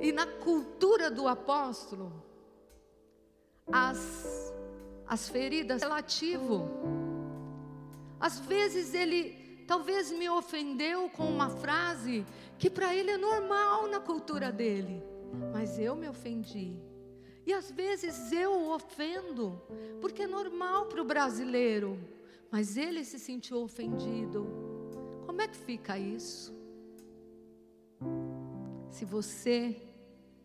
[0.00, 2.12] E na cultura do apóstolo,
[3.72, 4.52] as,
[5.08, 6.68] as feridas relativo.
[8.20, 12.24] Às vezes ele talvez me ofendeu com uma frase
[12.58, 15.02] que para ele é normal na cultura dele,
[15.52, 16.76] mas eu me ofendi.
[17.46, 19.60] E às vezes eu o ofendo,
[20.00, 21.98] porque é normal para o brasileiro,
[22.50, 24.46] mas ele se sentiu ofendido.
[25.24, 26.54] Como é que fica isso?
[28.90, 29.76] Se você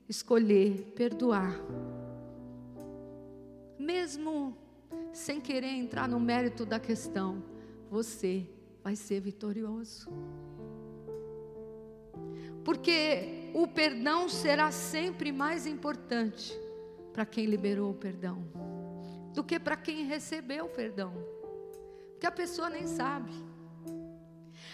[0.08, 1.60] escolher perdoar,
[3.84, 4.58] mesmo
[5.12, 7.44] sem querer entrar no mérito da questão,
[7.90, 8.48] você
[8.84, 10.10] vai ser vitorioso.
[12.64, 16.58] Porque o perdão será sempre mais importante
[17.12, 18.44] para quem liberou o perdão
[19.34, 21.14] do que para quem recebeu o perdão.
[22.12, 23.32] Porque a pessoa nem sabe.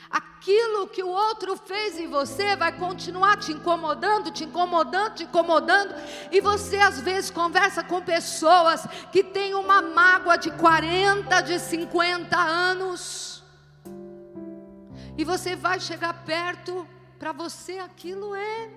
[0.10, 5.94] Aquilo que o outro fez em você vai continuar te incomodando, te incomodando, te incomodando,
[6.32, 12.36] e você às vezes conversa com pessoas que têm uma mágoa de 40, de 50
[12.38, 13.44] anos,
[15.16, 16.88] e você vai chegar perto,
[17.20, 18.70] para você aquilo é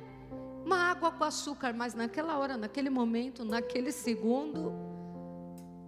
[0.64, 4.72] uma água com açúcar, mas naquela hora, naquele momento, naquele segundo,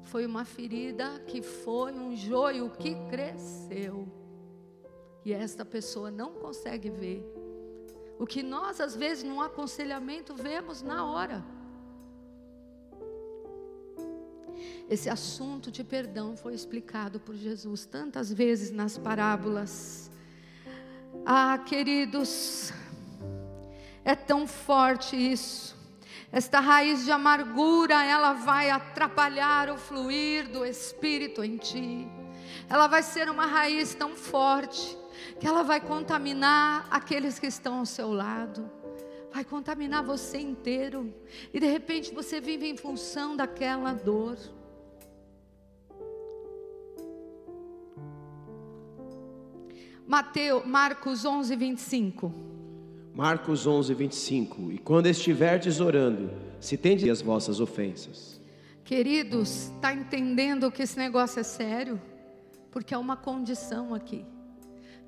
[0.05, 4.24] foi uma ferida que foi um joio que cresceu.
[5.25, 7.25] E esta pessoa não consegue ver.
[8.19, 11.45] O que nós, às vezes, num aconselhamento, vemos na hora.
[14.89, 20.11] Esse assunto de perdão foi explicado por Jesus tantas vezes nas parábolas.
[21.25, 22.73] Ah, queridos,
[24.05, 25.75] é tão forte isso.
[26.31, 32.07] Esta raiz de amargura, ela vai atrapalhar o fluir do Espírito em ti.
[32.69, 34.99] Ela vai ser uma raiz tão forte
[35.39, 38.71] que ela vai contaminar aqueles que estão ao seu lado.
[39.33, 41.13] Vai contaminar você inteiro.
[41.53, 44.39] E de repente você vive em função daquela dor.
[50.07, 52.33] Mateus, Marcos 11, 25.
[53.15, 54.73] Marcos 11, 25.
[54.73, 58.41] E quando estiverdes orando, se tendes as vossas ofensas.
[58.85, 62.01] Queridos, está entendendo que esse negócio é sério?
[62.71, 64.25] Porque é uma condição aqui.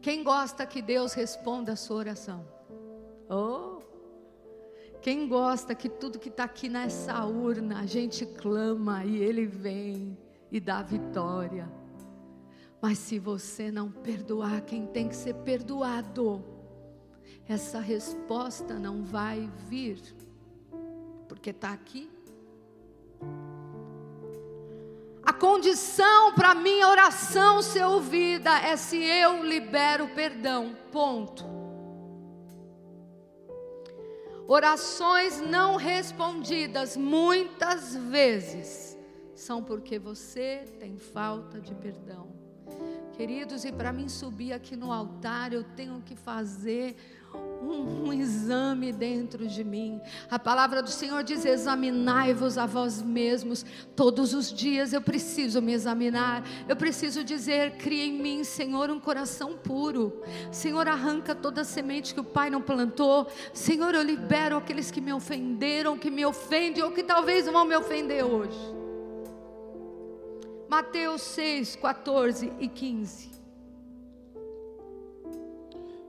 [0.01, 2.47] Quem gosta que Deus responda a sua oração?
[3.29, 3.81] Oh!
[5.01, 10.19] Quem gosta que tudo que está aqui nessa urna, a gente clama e Ele vem
[10.51, 11.71] e dá vitória.
[12.81, 16.45] Mas se você não perdoar quem tem que ser perdoado,
[17.49, 20.01] essa resposta não vai vir,
[21.29, 22.11] porque está aqui.
[25.27, 30.77] A condição para minha oração ser ouvida é se eu libero perdão.
[30.93, 31.45] Ponto.
[34.47, 38.97] Orações não respondidas muitas vezes
[39.35, 42.29] são porque você tem falta de perdão.
[43.15, 46.97] Queridos, e para mim subir aqui no altar, eu tenho que fazer
[47.35, 50.01] um, um, exame dentro de mim.
[50.31, 53.65] A palavra do Senhor diz: examinai-vos a vós mesmos.
[53.95, 56.45] Todos os dias eu preciso me examinar.
[56.69, 60.23] Eu preciso dizer: cria em mim, Senhor, um coração puro.
[60.51, 63.27] Senhor, arranca toda a semente que o Pai não plantou.
[63.53, 67.77] Senhor, eu libero aqueles que me ofenderam, que me ofendem ou que talvez vão me
[67.77, 68.59] ofender hoje.
[70.69, 73.36] Mateus 6, 14 e 15.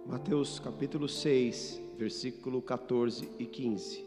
[0.08, 4.06] Mateus capítulo 6, versículo 14 e 15.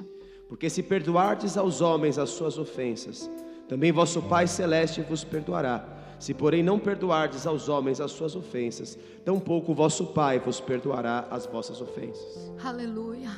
[0.48, 3.30] Porque se perdoardes aos homens as suas ofensas,
[3.68, 6.16] também vosso Pai celeste vos perdoará.
[6.18, 11.44] Se, porém, não perdoardes aos homens as suas ofensas, tampouco vosso Pai vos perdoará as
[11.44, 12.50] vossas ofensas.
[12.64, 13.30] Aleluia.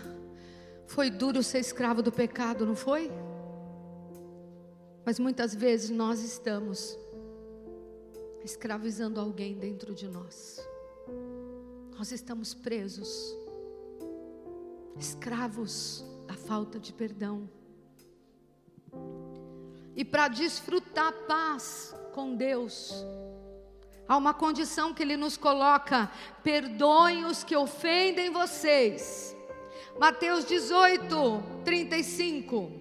[0.87, 3.11] Foi duro ser escravo do pecado, não foi?
[5.05, 6.97] Mas muitas vezes nós estamos
[8.45, 10.72] escravizando alguém dentro de nós.
[12.03, 13.33] Nós estamos presos,
[14.99, 17.49] escravos da falta de perdão.
[19.95, 22.93] E para desfrutar paz com Deus,
[24.09, 26.11] há uma condição que Ele nos coloca:
[26.43, 29.37] perdoem os que ofendem vocês.
[29.97, 31.15] Mateus 18,
[31.65, 32.73] 35.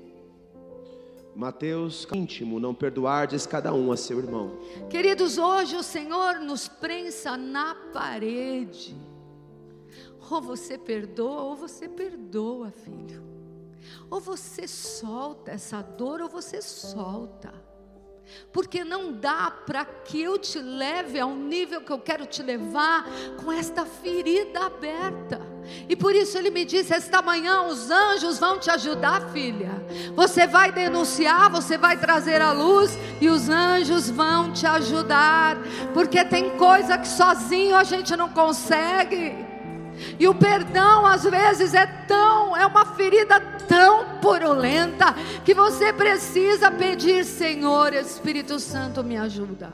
[1.36, 4.58] Mateus íntimo, não perdoardes cada um a seu irmão.
[4.90, 9.11] Queridos, hoje o Senhor nos prensa na parede.
[10.32, 13.22] Ou você perdoa, ou você perdoa, filho.
[14.10, 17.54] Ou você solta essa dor, ou você solta
[18.52, 23.06] porque não dá para que eu te leve ao nível que eu quero te levar
[23.44, 25.42] com esta ferida aberta.
[25.88, 29.72] E por isso ele me disse: esta manhã os anjos vão te ajudar, filha.
[30.16, 35.58] Você vai denunciar, você vai trazer a luz e os anjos vão te ajudar,
[35.94, 39.51] porque tem coisa que sozinho a gente não consegue.
[40.20, 45.14] E o perdão às vezes é tão, é uma ferida tão purulenta
[45.46, 49.74] que você precisa pedir, Senhor, Espírito Santo, me ajuda.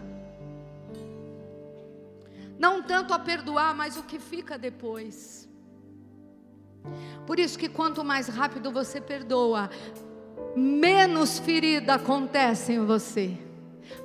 [2.58, 5.48] Não tanto a perdoar, mas o que fica depois.
[7.26, 9.70] Por isso que quanto mais rápido você perdoa,
[10.56, 13.38] menos ferida acontece em você.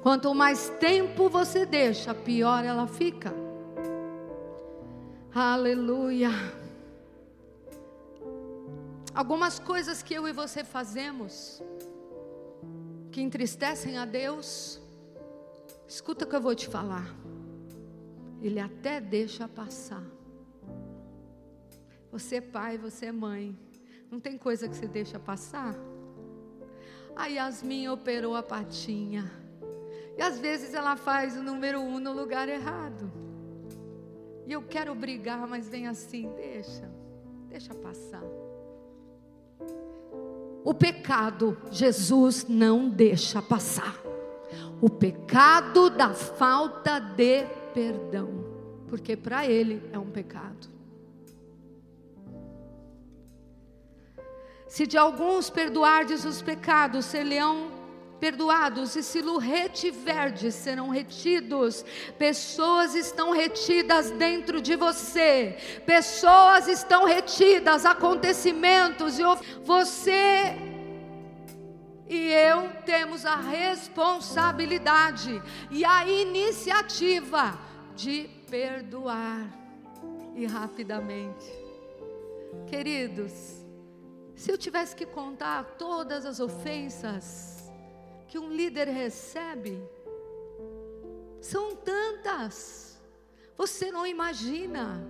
[0.03, 3.42] Quanto mais tempo você deixa, pior ela fica.
[5.35, 6.29] Aleluia.
[9.15, 11.63] Algumas coisas que eu e você fazemos
[13.11, 14.79] que entristecem a Deus,
[15.89, 17.07] escuta o que eu vou te falar.
[18.43, 20.05] Ele até deixa passar.
[22.11, 23.59] Você é pai, você é mãe.
[24.11, 25.75] Não tem coisa que você deixa passar?
[27.17, 29.33] A Yasmin operou a patinha.
[30.15, 33.22] E às vezes ela faz o número um no lugar errado.
[34.53, 36.87] Eu quero brigar, mas vem assim, deixa,
[37.49, 38.23] deixa passar.
[40.63, 43.99] O pecado, Jesus não deixa passar.
[44.81, 48.45] O pecado da falta de perdão,
[48.89, 50.69] porque para ele é um pecado.
[54.69, 57.82] Se de alguns perdoardes os pecados, ser-lhe-ão
[58.23, 61.85] perdoados, e se lo retiverdes, serão retidos.
[62.17, 69.23] Pessoas estão retidas dentro de você, pessoas estão retidas, acontecimentos, e
[69.65, 70.57] você
[72.09, 77.59] e eu temos a responsabilidade e a iniciativa
[77.97, 79.49] de perdoar
[80.37, 81.51] e rapidamente.
[82.69, 83.65] Queridos,
[84.37, 87.52] se eu tivesse que contar todas as ofensas,
[88.33, 89.79] que um líder recebe
[91.39, 92.99] são tantas,
[93.59, 95.07] você não imagina.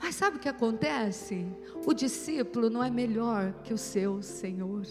[0.00, 1.44] Mas sabe o que acontece?
[1.84, 4.86] O discípulo não é melhor que o seu Senhor.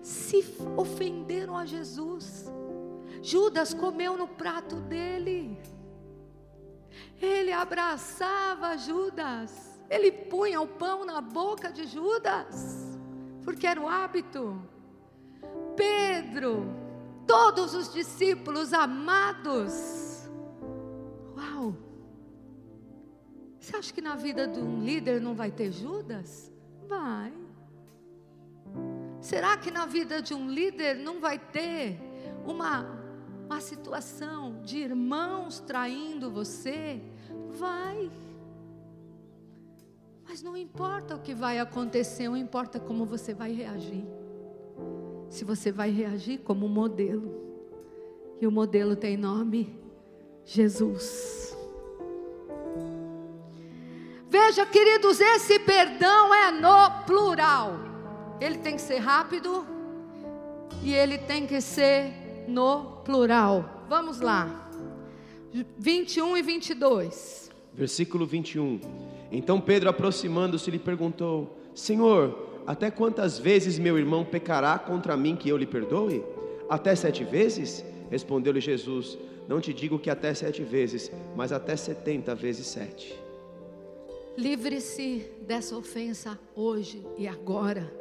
[0.00, 0.42] Se
[0.78, 2.50] ofenderam a Jesus,
[3.20, 5.58] Judas comeu no prato dele.
[7.20, 12.98] Ele abraçava Judas, ele punha o pão na boca de Judas,
[13.44, 14.72] porque era o hábito.
[15.76, 16.66] Pedro,
[17.26, 20.28] todos os discípulos amados.
[21.36, 21.76] Uau!
[23.58, 26.52] Você acha que na vida de um líder não vai ter Judas?
[26.86, 27.32] Vai.
[29.20, 31.98] Será que na vida de um líder não vai ter
[32.46, 32.86] uma,
[33.46, 37.00] uma situação de irmãos traindo você?
[37.48, 38.10] Vai.
[40.28, 44.04] Mas não importa o que vai acontecer, não importa como você vai reagir.
[45.34, 47.42] Se você vai reagir como modelo.
[48.40, 49.78] E o modelo tem nome
[50.44, 51.56] Jesus.
[54.28, 57.84] Veja, queridos, esse perdão é no plural
[58.40, 59.66] ele tem que ser rápido
[60.82, 62.12] e ele tem que ser
[62.48, 63.86] no plural.
[63.88, 64.68] Vamos lá.
[65.78, 67.50] 21 e 22.
[67.72, 68.80] Versículo 21.
[69.30, 75.48] Então Pedro, aproximando-se, lhe perguntou: Senhor, até quantas vezes meu irmão pecará contra mim que
[75.48, 76.24] eu lhe perdoe?
[76.68, 77.84] Até sete vezes?
[78.10, 83.18] Respondeu-lhe Jesus: Não te digo que até sete vezes, mas até setenta vezes sete.
[84.36, 87.92] Livre-se dessa ofensa hoje e agora.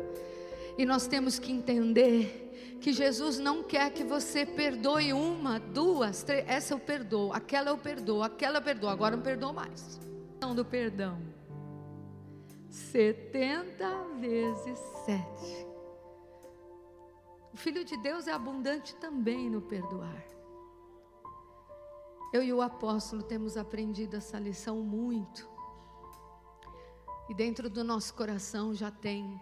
[0.77, 6.43] E nós temos que entender que Jesus não quer que você perdoe uma, duas, três.
[6.47, 9.99] Essa eu perdoo, aquela eu perdoo, aquela eu perdoo, agora não perdoo mais.
[10.41, 11.17] Não do perdão.
[12.73, 15.67] 70 vezes 7.
[17.53, 20.25] O Filho de Deus é abundante também no perdoar.
[22.33, 25.47] Eu e o apóstolo temos aprendido essa lição muito.
[27.29, 29.39] E dentro do nosso coração já tem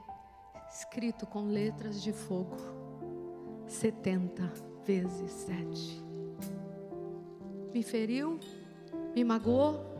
[0.70, 2.58] escrito com letras de fogo,
[3.66, 4.44] 70
[4.84, 6.04] vezes 7.
[7.74, 8.38] Me feriu,
[9.16, 9.91] me magoou.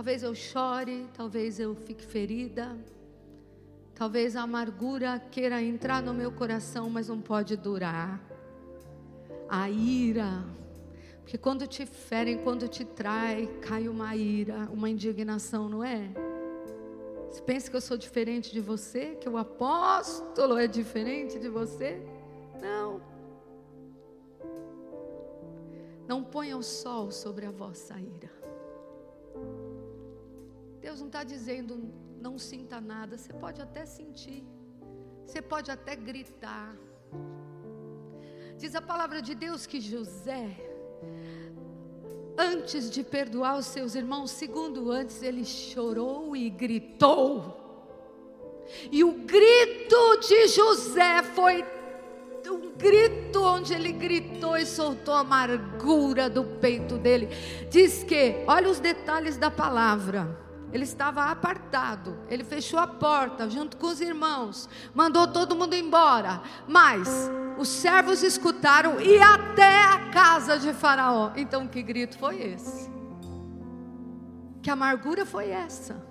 [0.00, 2.74] Talvez eu chore, talvez eu fique ferida.
[3.94, 8.18] Talvez a amargura queira entrar no meu coração, mas não pode durar.
[9.46, 10.42] A ira,
[11.20, 16.10] porque quando te ferem, quando te trai, cai uma ira, uma indignação, não é?
[17.30, 19.16] Você pensa que eu sou diferente de você?
[19.16, 22.02] Que o apóstolo é diferente de você?
[22.58, 23.02] Não.
[26.08, 28.39] Não ponha o sol sobre a vossa ira.
[30.80, 33.16] Deus não está dizendo não sinta nada.
[33.16, 34.44] Você pode até sentir.
[35.26, 36.76] Você pode até gritar.
[38.56, 40.70] Diz a palavra de Deus que José
[42.40, 47.58] antes de perdoar os seus irmãos, segundo antes, ele chorou e gritou.
[48.90, 51.64] E o grito de José foi
[52.46, 57.28] um grito onde ele gritou e soltou a amargura do peito dele.
[57.68, 60.49] Diz que, olha os detalhes da palavra.
[60.72, 66.40] Ele estava apartado, ele fechou a porta junto com os irmãos, mandou todo mundo embora.
[66.68, 71.32] Mas os servos escutaram e até a casa de Faraó.
[71.36, 72.90] Então, que grito foi esse?
[74.62, 76.06] Que amargura foi essa?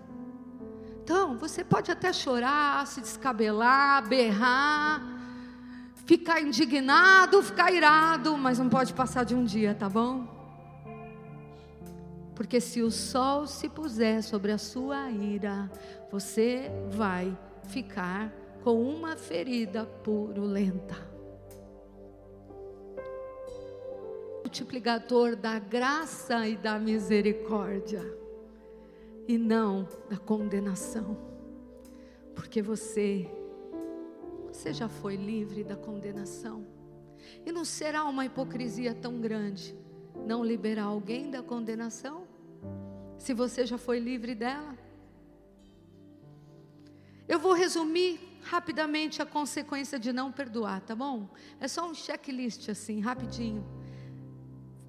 [1.03, 5.01] Então, você pode até chorar, se descabelar, berrar,
[6.05, 10.38] ficar indignado, ficar irado, mas não pode passar de um dia, tá bom?
[12.39, 15.69] Porque se o sol se puser sobre a sua ira,
[16.09, 17.37] você vai
[17.67, 18.33] ficar
[18.63, 20.95] com uma ferida purulenta.
[24.41, 28.01] Multiplicador da graça e da misericórdia,
[29.27, 31.17] e não da condenação,
[32.33, 33.29] porque você,
[34.49, 36.65] você já foi livre da condenação,
[37.45, 39.77] e não será uma hipocrisia tão grande
[40.25, 42.28] não liberar alguém da condenação?
[43.19, 44.75] Se você já foi livre dela?
[47.27, 51.29] Eu vou resumir rapidamente a consequência de não perdoar, tá bom?
[51.59, 53.63] É só um checklist assim, rapidinho.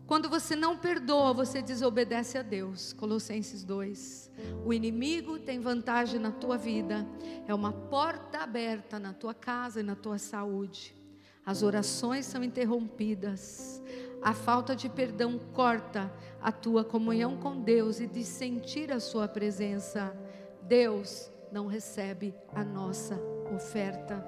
[0.07, 2.93] Quando você não perdoa, você desobedece a Deus.
[2.93, 4.31] Colossenses 2.
[4.65, 7.07] O inimigo tem vantagem na tua vida,
[7.47, 10.97] é uma porta aberta na tua casa e na tua saúde.
[11.45, 13.83] As orações são interrompidas,
[14.23, 16.13] a falta de perdão corta
[16.43, 20.15] a tua comunhão com Deus e de sentir a Sua presença.
[20.63, 23.21] Deus não recebe a nossa
[23.55, 24.25] oferta.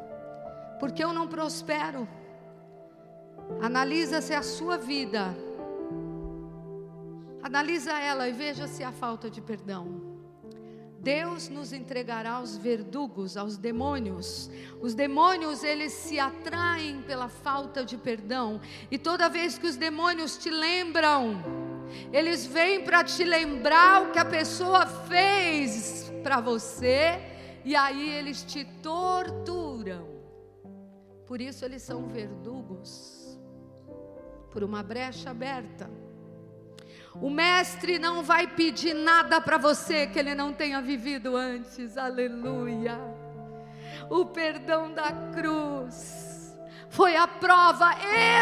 [0.79, 2.09] Porque eu não prospero.
[3.61, 5.35] Analisa-se a sua vida.
[7.43, 10.13] Analisa ela e veja se há falta de perdão.
[10.99, 14.49] Deus nos entregará aos verdugos, aos demônios.
[14.81, 18.61] Os demônios, eles se atraem pela falta de perdão.
[18.89, 21.43] E toda vez que os demônios te lembram,
[22.13, 27.21] eles vêm para te lembrar o que a pessoa fez para você,
[27.65, 30.09] e aí eles te torturam.
[31.27, 33.39] Por isso eles são verdugos,
[34.51, 35.91] por uma brecha aberta.
[37.15, 41.97] O mestre não vai pedir nada para você que ele não tenha vivido antes.
[41.99, 42.99] Aleluia.
[44.09, 46.22] O perdão da cruz
[46.93, 47.91] foi a prova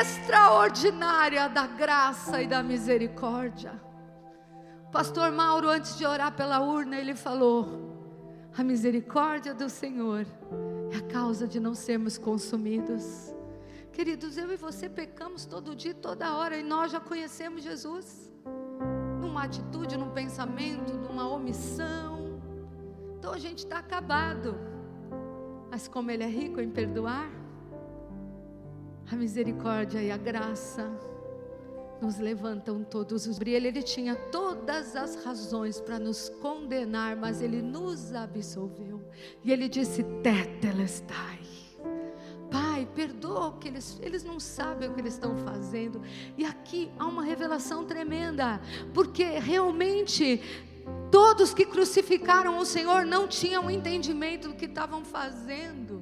[0.01, 3.81] extraordinária da graça e da misericórdia.
[4.91, 10.27] Pastor Mauro, antes de orar pela urna, ele falou: a misericórdia do Senhor
[10.91, 13.33] é a causa de não sermos consumidos.
[13.93, 18.33] Queridos, eu e você pecamos todo dia, toda hora, e nós já conhecemos Jesus.
[19.21, 22.41] Numa atitude, num pensamento, numa omissão.
[23.17, 24.57] Então a gente está acabado.
[25.71, 27.40] Mas como Ele é rico em perdoar,
[29.11, 30.89] a misericórdia e a graça
[32.01, 33.65] nos levantam todos os dias.
[33.65, 39.03] Ele tinha todas as razões para nos condenar, mas ele nos absolveu.
[39.45, 41.41] E ele disse: Tetelestai.
[42.51, 46.03] Pai, perdoa que eles, eles não sabem o que eles estão fazendo.
[46.37, 48.61] E aqui há uma revelação tremenda,
[48.93, 50.41] porque realmente
[51.11, 56.00] todos que crucificaram o Senhor não tinham entendimento do que estavam fazendo.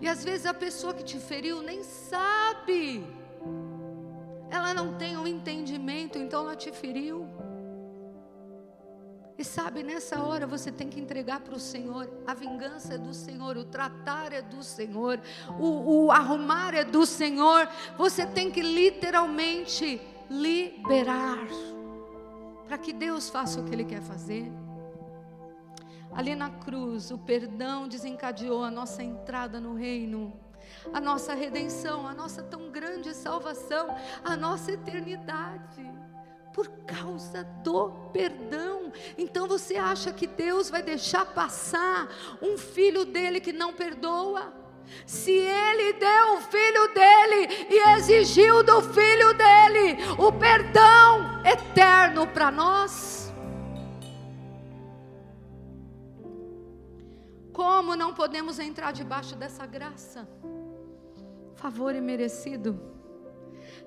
[0.00, 3.04] E às vezes a pessoa que te feriu nem sabe
[4.54, 7.26] ela não tem um entendimento, então ela te feriu.
[9.36, 12.08] E sabe, nessa hora você tem que entregar para o Senhor.
[12.24, 15.20] A vingança é do Senhor, o tratar é do Senhor,
[15.58, 17.68] o, o arrumar é do Senhor.
[17.98, 21.48] Você tem que literalmente liberar
[22.68, 24.50] para que Deus faça o que Ele quer fazer.
[26.14, 30.32] Ali na cruz, o perdão desencadeou a nossa entrada no reino
[30.92, 33.94] a nossa redenção, a nossa tão grande salvação,
[34.24, 35.90] a nossa eternidade.
[36.52, 38.92] Por causa do perdão.
[39.18, 42.08] Então você acha que Deus vai deixar passar
[42.40, 44.52] um filho dele que não perdoa?
[45.06, 52.50] Se ele deu o filho dele e exigiu do filho dele o perdão eterno para
[52.52, 53.23] nós,
[57.54, 60.28] como não podemos entrar debaixo dessa graça?
[61.64, 62.78] favor imerecido.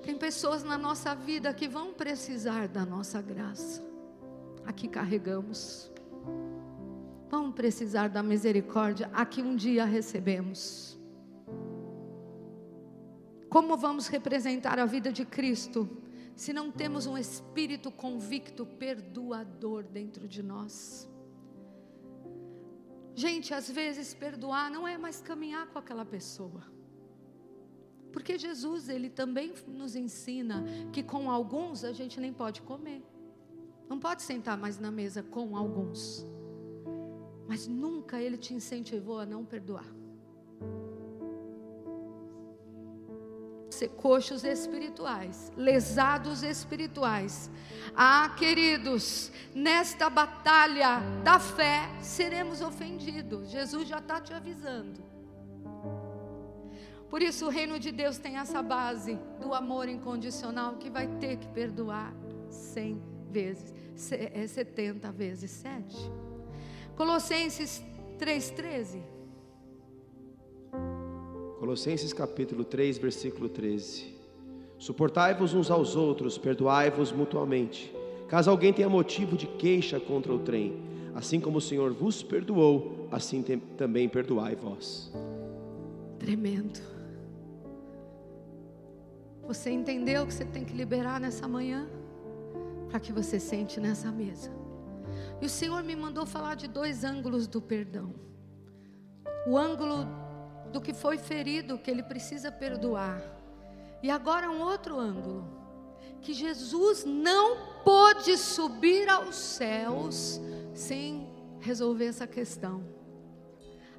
[0.01, 3.83] Tem pessoas na nossa vida que vão precisar da nossa graça.
[4.65, 5.91] Aqui carregamos.
[7.29, 10.97] Vão precisar da misericórdia a que um dia recebemos.
[13.47, 15.87] Como vamos representar a vida de Cristo
[16.35, 21.07] se não temos um espírito convicto, perdoador dentro de nós?
[23.17, 26.63] Gente, às vezes perdoar não é mais caminhar com aquela pessoa.
[28.13, 30.63] Porque Jesus, ele também nos ensina
[30.93, 33.01] que com alguns a gente nem pode comer.
[33.89, 36.27] Não pode sentar mais na mesa com alguns.
[37.47, 39.87] Mas nunca ele te incentivou a não perdoar.
[43.77, 47.47] Ser coxos espirituais, lesados espirituais.
[47.95, 53.51] Ah, queridos, nesta batalha da fé seremos ofendidos.
[53.51, 54.99] Jesus já está te avisando.
[57.07, 61.37] Por isso o reino de Deus tem essa base do amor incondicional que vai ter
[61.37, 62.11] que perdoar
[62.49, 62.99] cem
[63.29, 63.75] vezes,
[64.11, 65.97] é setenta vezes sete.
[66.95, 67.83] Colossenses
[68.17, 69.16] 3,13.
[71.59, 74.15] Colossenses capítulo 3, versículo 13.
[74.77, 77.91] Suportai-vos uns aos outros, perdoai-vos mutuamente.
[78.27, 80.79] Caso alguém tenha motivo de queixa contra o trem,
[81.15, 83.41] assim como o Senhor vos perdoou, assim
[83.75, 85.11] também perdoai vós.
[86.19, 86.79] Tremendo.
[89.47, 91.89] Você entendeu que você tem que liberar nessa manhã?
[92.87, 94.51] Para que você sente nessa mesa.
[95.41, 98.13] E o Senhor me mandou falar de dois ângulos do perdão:
[99.47, 100.05] o ângulo
[100.77, 103.19] do que foi ferido, que ele precisa perdoar,
[104.03, 105.43] e agora um outro ângulo:
[106.21, 110.39] que Jesus não pôde subir aos céus
[110.75, 111.27] sem
[111.59, 112.83] resolver essa questão.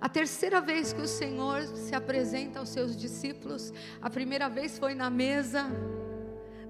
[0.00, 4.94] A terceira vez que o Senhor se apresenta aos seus discípulos, a primeira vez foi
[4.94, 5.66] na mesa.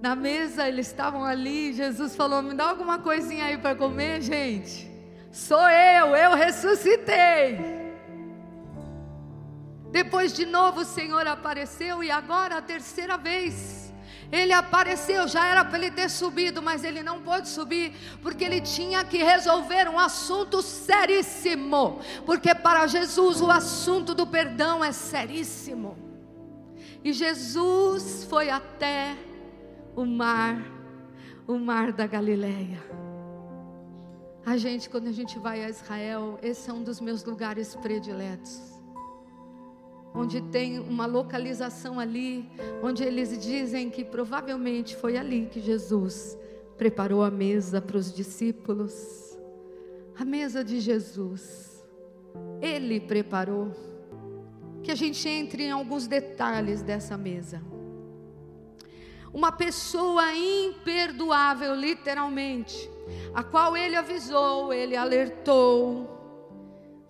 [0.00, 4.90] Na mesa eles estavam ali, Jesus falou: "Me dá alguma coisinha aí para comer, gente.
[5.30, 7.78] Sou eu, eu ressuscitei."
[9.91, 13.89] Depois de novo o Senhor apareceu e agora a terceira vez
[14.30, 18.61] ele apareceu, já era para ele ter subido, mas ele não pôde subir, porque ele
[18.61, 21.99] tinha que resolver um assunto seríssimo.
[22.26, 25.97] Porque para Jesus o assunto do perdão é seríssimo.
[27.03, 29.16] E Jesus foi até
[29.97, 30.62] o mar,
[31.47, 32.82] o mar da Galileia.
[34.45, 38.68] A gente, quando a gente vai a Israel, esse é um dos meus lugares prediletos
[40.14, 42.48] onde tem uma localização ali,
[42.82, 46.36] onde eles dizem que provavelmente foi ali que Jesus
[46.76, 49.38] preparou a mesa para os discípulos,
[50.18, 51.84] a mesa de Jesus.
[52.61, 53.72] Ele preparou.
[54.82, 57.61] Que a gente entre em alguns detalhes dessa mesa.
[59.32, 62.88] Uma pessoa imperdoável, literalmente,
[63.34, 66.09] a qual ele avisou, ele alertou.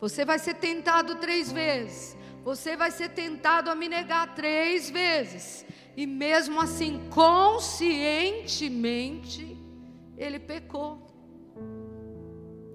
[0.01, 2.18] Você vai ser tentado três vezes.
[2.49, 5.67] Você vai ser tentado a me negar três vezes.
[5.95, 9.55] E mesmo assim, conscientemente,
[10.17, 11.07] ele pecou.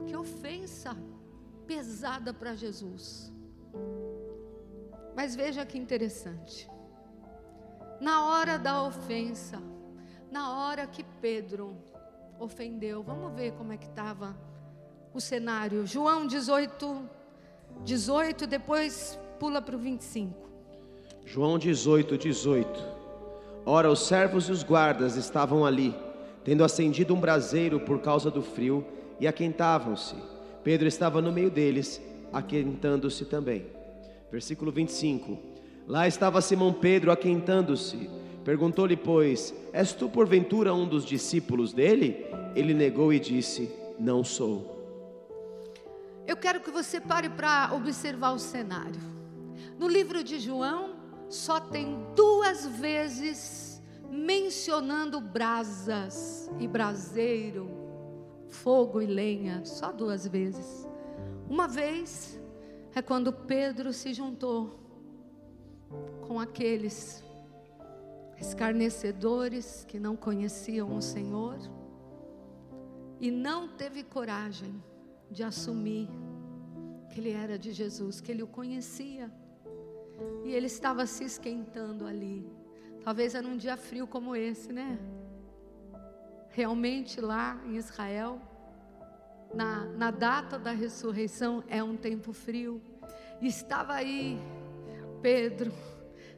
[0.06, 0.96] Que ofensa
[1.66, 3.34] pesada para Jesus.
[5.16, 6.70] Mas veja que interessante.
[8.00, 9.60] Na hora da ofensa,
[10.30, 11.76] na hora que Pedro
[12.38, 14.38] ofendeu, vamos ver como é que estava
[15.12, 15.88] o cenário.
[15.88, 17.10] João 18,
[17.84, 20.34] 18, depois pula para o 25.
[21.26, 22.82] João 18, 18.
[23.66, 25.94] Ora, os servos e os guardas estavam ali
[26.46, 28.86] tendo acendido um braseiro por causa do frio,
[29.20, 30.16] e aquentavam-se.
[30.64, 33.66] Pedro estava no meio deles, aquentando-se também.
[34.32, 35.38] Versículo 25.
[35.90, 38.10] Lá estava Simão Pedro aquentando-se.
[38.46, 42.26] Perguntou-lhe, pois: És tu porventura um dos discípulos dele?
[42.56, 43.70] Ele negou e disse:
[44.00, 44.74] Não sou.
[46.26, 49.23] Eu quero que você pare para observar o cenário.
[49.78, 50.96] No livro de João,
[51.30, 57.70] só tem duas vezes mencionando brasas e braseiro,
[58.48, 60.88] fogo e lenha, só duas vezes.
[61.50, 62.40] Uma vez
[62.94, 64.80] é quando Pedro se juntou
[66.28, 67.24] com aqueles
[68.40, 71.58] escarnecedores que não conheciam o Senhor
[73.20, 74.84] e não teve coragem
[75.32, 76.10] de assumir
[77.10, 79.32] que ele era de Jesus, que ele o conhecia.
[80.46, 82.46] E ele estava se esquentando ali.
[83.04, 85.00] Talvez era um dia frio como esse, né?
[86.50, 88.42] Realmente lá em Israel,
[89.54, 92.82] na, na data da ressurreição, é um tempo frio.
[93.42, 94.40] E estava aí
[95.22, 95.72] Pedro,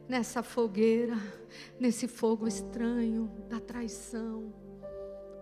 [0.08, 1.16] nessa fogueira,
[1.78, 4.52] nesse fogo estranho da traição,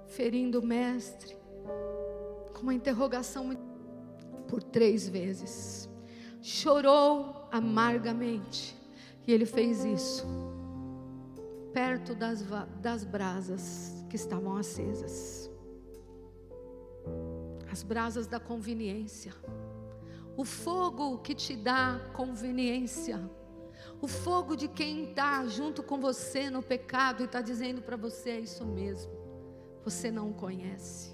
[0.07, 1.37] ferindo o Mestre,
[2.55, 3.55] com uma interrogação
[4.49, 5.91] por três vezes.
[6.41, 8.77] Chorou amargamente.
[9.27, 10.27] E ele fez isso
[11.73, 12.45] perto das,
[12.81, 15.51] das brasas que estavam acesas
[17.75, 19.35] as brasas da conveniência,
[20.37, 23.29] o fogo que te dá conveniência,
[24.01, 28.31] o fogo de quem está junto com você no pecado e está dizendo para você:
[28.31, 29.11] é isso mesmo,
[29.85, 31.13] você não conhece.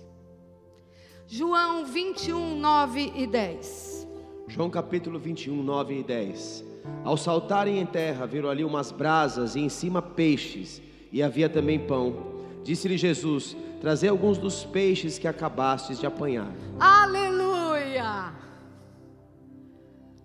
[1.26, 4.06] João 21, 9 e 10.
[4.50, 6.64] João capítulo 21, 9 e 10.
[7.04, 10.82] Ao saltarem em terra, viram ali umas brasas e em cima peixes,
[11.12, 12.42] e havia também pão.
[12.64, 16.52] Disse-lhe Jesus: Trazei alguns dos peixes que acabastes de apanhar.
[16.80, 18.32] Aleluia!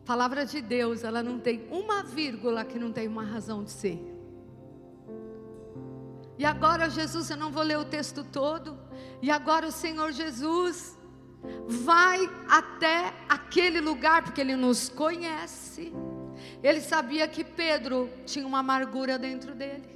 [0.04, 4.04] Palavra de Deus, ela não tem uma vírgula que não tem uma razão de ser.
[6.36, 8.76] E agora, Jesus, eu não vou ler o texto todo.
[9.22, 10.98] E agora, o Senhor Jesus
[11.68, 15.94] vai até aquele lugar, porque Ele nos conhece.
[16.62, 19.96] Ele sabia que Pedro tinha uma amargura dentro dele.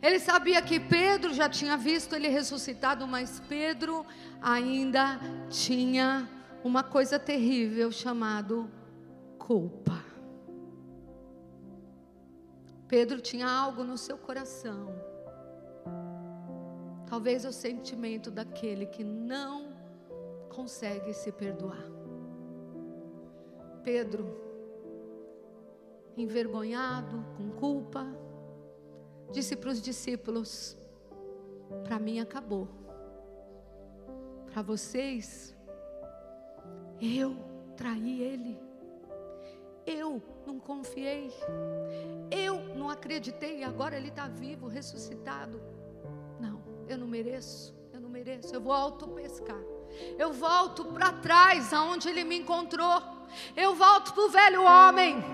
[0.00, 4.04] Ele sabia que Pedro já tinha visto ele ressuscitado, mas Pedro
[4.42, 5.18] ainda
[5.48, 6.28] tinha
[6.62, 8.70] uma coisa terrível chamado
[9.38, 10.04] culpa.
[12.86, 14.94] Pedro tinha algo no seu coração.
[17.06, 19.73] Talvez o sentimento daquele que não
[20.54, 21.84] consegue se perdoar.
[23.82, 24.44] Pedro
[26.16, 28.06] envergonhado, com culpa,
[29.32, 30.76] disse para os discípulos:
[31.82, 32.68] Para mim acabou.
[34.52, 35.54] Para vocês,
[37.00, 37.36] eu
[37.76, 38.58] traí ele.
[39.84, 41.30] Eu não confiei.
[42.30, 43.64] Eu não acreditei.
[43.64, 45.60] Agora ele está vivo, ressuscitado.
[46.40, 47.74] Não, eu não mereço.
[47.92, 48.54] Eu não mereço.
[48.54, 49.73] Eu vou auto-pescar.
[50.18, 53.02] Eu volto para trás, aonde ele me encontrou.
[53.56, 55.24] Eu volto para o velho homem.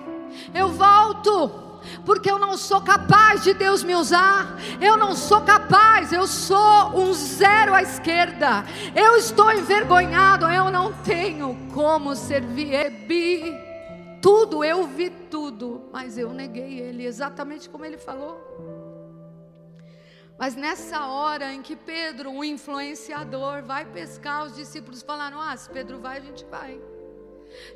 [0.54, 1.70] Eu volto
[2.04, 6.90] porque eu não sou capaz de Deus me usar, eu não sou capaz, eu sou
[6.94, 12.74] um zero à esquerda, eu estou envergonhado, eu não tenho como servir.
[12.74, 13.54] Ebi,
[14.20, 18.38] tudo, eu vi tudo, mas eu neguei Ele, exatamente como Ele falou.
[20.40, 25.68] Mas nessa hora em que Pedro, o influenciador, vai pescar, os discípulos falaram: Ah, se
[25.68, 26.80] Pedro vai, a gente vai.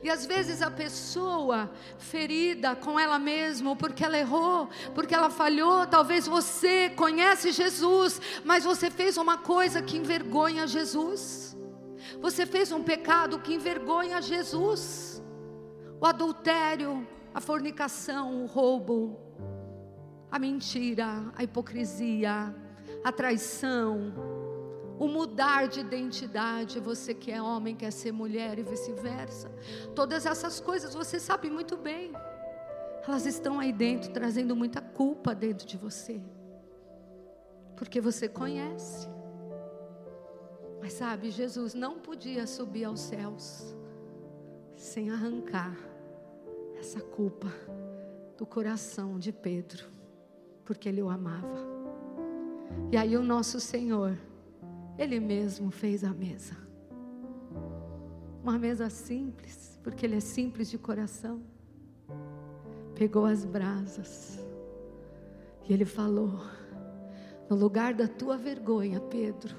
[0.02, 5.86] E às vezes a pessoa ferida com ela mesma, porque ela errou, porque ela falhou,
[5.86, 11.54] talvez você conhece Jesus, mas você fez uma coisa que envergonha Jesus.
[12.18, 15.22] Você fez um pecado que envergonha Jesus.
[16.00, 19.20] O adultério, a fornicação, o roubo,
[20.34, 22.52] a mentira, a hipocrisia,
[23.04, 24.12] a traição,
[24.98, 29.48] o mudar de identidade, você que é homem quer ser mulher e vice-versa.
[29.94, 32.10] Todas essas coisas você sabe muito bem.
[33.06, 36.20] Elas estão aí dentro trazendo muita culpa dentro de você.
[37.76, 39.08] Porque você conhece.
[40.80, 43.72] Mas sabe, Jesus não podia subir aos céus
[44.74, 45.78] sem arrancar
[46.76, 47.52] essa culpa
[48.36, 49.93] do coração de Pedro,
[50.64, 51.74] porque ele o amava.
[52.90, 54.16] E aí o nosso Senhor
[54.96, 56.56] ele mesmo fez a mesa.
[58.42, 61.42] Uma mesa simples, porque Ele é simples de coração.
[62.94, 64.38] Pegou as brasas
[65.68, 66.40] e Ele falou:
[67.50, 69.56] No lugar da tua vergonha, Pedro,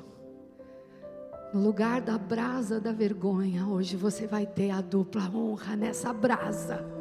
[1.54, 6.95] no lugar da brasa da vergonha, hoje você vai ter a dupla honra nessa brasa.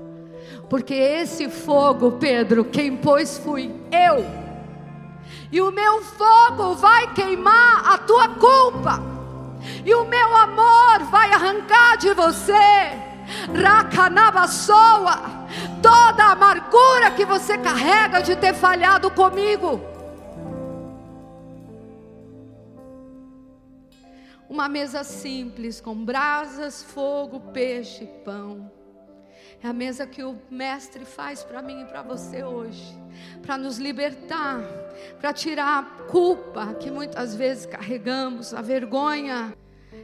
[0.68, 4.44] Porque esse fogo, Pedro, quem pôs fui eu
[5.54, 9.00] e o meu fogo vai queimar a tua culpa,
[9.84, 12.52] e o meu amor vai arrancar de você.
[13.54, 15.46] Racanabaçoa,
[15.80, 19.80] toda a amargura que você carrega de ter falhado comigo.
[24.48, 28.70] Uma mesa simples com brasas, fogo, peixe, pão.
[29.64, 32.94] É a mesa que o Mestre faz para mim e para você hoje,
[33.40, 34.60] para nos libertar,
[35.18, 39.56] para tirar a culpa que muitas vezes carregamos, a vergonha.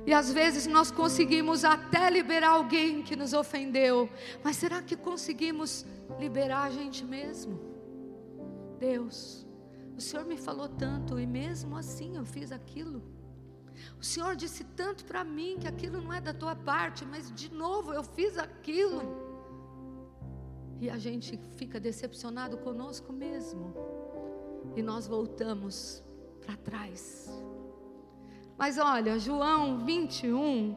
[0.07, 4.09] E às vezes nós conseguimos até liberar alguém que nos ofendeu,
[4.43, 5.85] mas será que conseguimos
[6.19, 7.61] liberar a gente mesmo?
[8.79, 9.47] Deus,
[9.95, 13.03] o Senhor me falou tanto e mesmo assim eu fiz aquilo.
[14.01, 17.53] O Senhor disse tanto para mim que aquilo não é da tua parte, mas de
[17.53, 19.29] novo eu fiz aquilo
[20.81, 23.75] e a gente fica decepcionado conosco mesmo.
[24.75, 26.03] E nós voltamos
[26.45, 27.31] para trás.
[28.59, 30.75] Mas olha, João 21,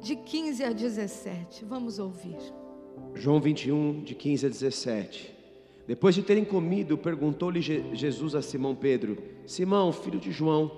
[0.00, 2.38] de 15 a 17, vamos ouvir.
[3.14, 5.34] João 21, de 15 a 17.
[5.86, 10.70] Depois de terem comido, perguntou-lhe Jesus a Simão Pedro: Simão, filho de João,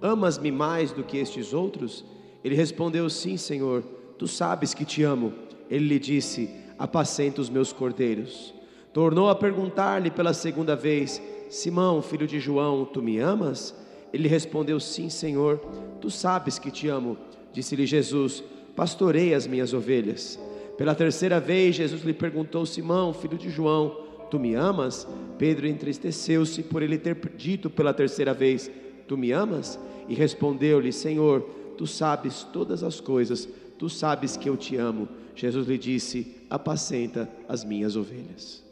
[0.00, 2.04] amas-me mais do que estes outros?
[2.44, 3.82] Ele respondeu: Sim, Senhor,
[4.18, 5.32] tu sabes que te amo.
[5.68, 6.48] Ele lhe disse:
[6.82, 8.52] apacenta os meus cordeiros.
[8.92, 13.72] Tornou a perguntar-lhe pela segunda vez: Simão, filho de João, tu me amas?
[14.12, 15.60] Ele respondeu: Sim, Senhor,
[16.00, 17.16] tu sabes que te amo.
[17.52, 18.42] Disse-lhe Jesus:
[18.74, 20.40] Pastorei as minhas ovelhas.
[20.76, 23.96] Pela terceira vez, Jesus lhe perguntou: Simão, filho de João,
[24.28, 25.06] tu me amas?
[25.38, 28.68] Pedro entristeceu-se por ele ter dito pela terceira vez:
[29.06, 29.78] Tu me amas?
[30.08, 31.42] E respondeu-lhe: Senhor,
[31.78, 35.08] tu sabes todas as coisas, tu sabes que eu te amo.
[35.34, 38.62] Jesus lhe disse: apacenta as minhas ovelhas.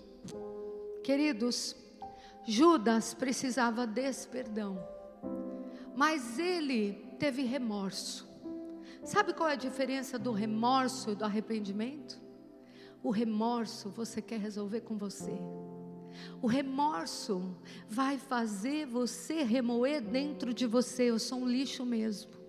[1.03, 1.75] Queridos,
[2.47, 4.79] Judas precisava desse perdão,
[5.97, 8.29] mas ele teve remorso.
[9.03, 12.21] Sabe qual é a diferença do remorso e do arrependimento?
[13.03, 15.33] O remorso você quer resolver com você.
[16.43, 17.57] O remorso
[17.89, 21.05] vai fazer você remoer dentro de você.
[21.05, 22.40] Eu sou um lixo mesmo.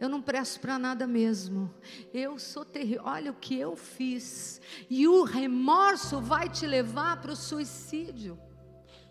[0.00, 1.74] Eu não presto para nada mesmo.
[2.14, 3.02] Eu sou terrível.
[3.04, 4.60] Olha o que eu fiz.
[4.88, 8.38] E o remorso vai te levar para o suicídio.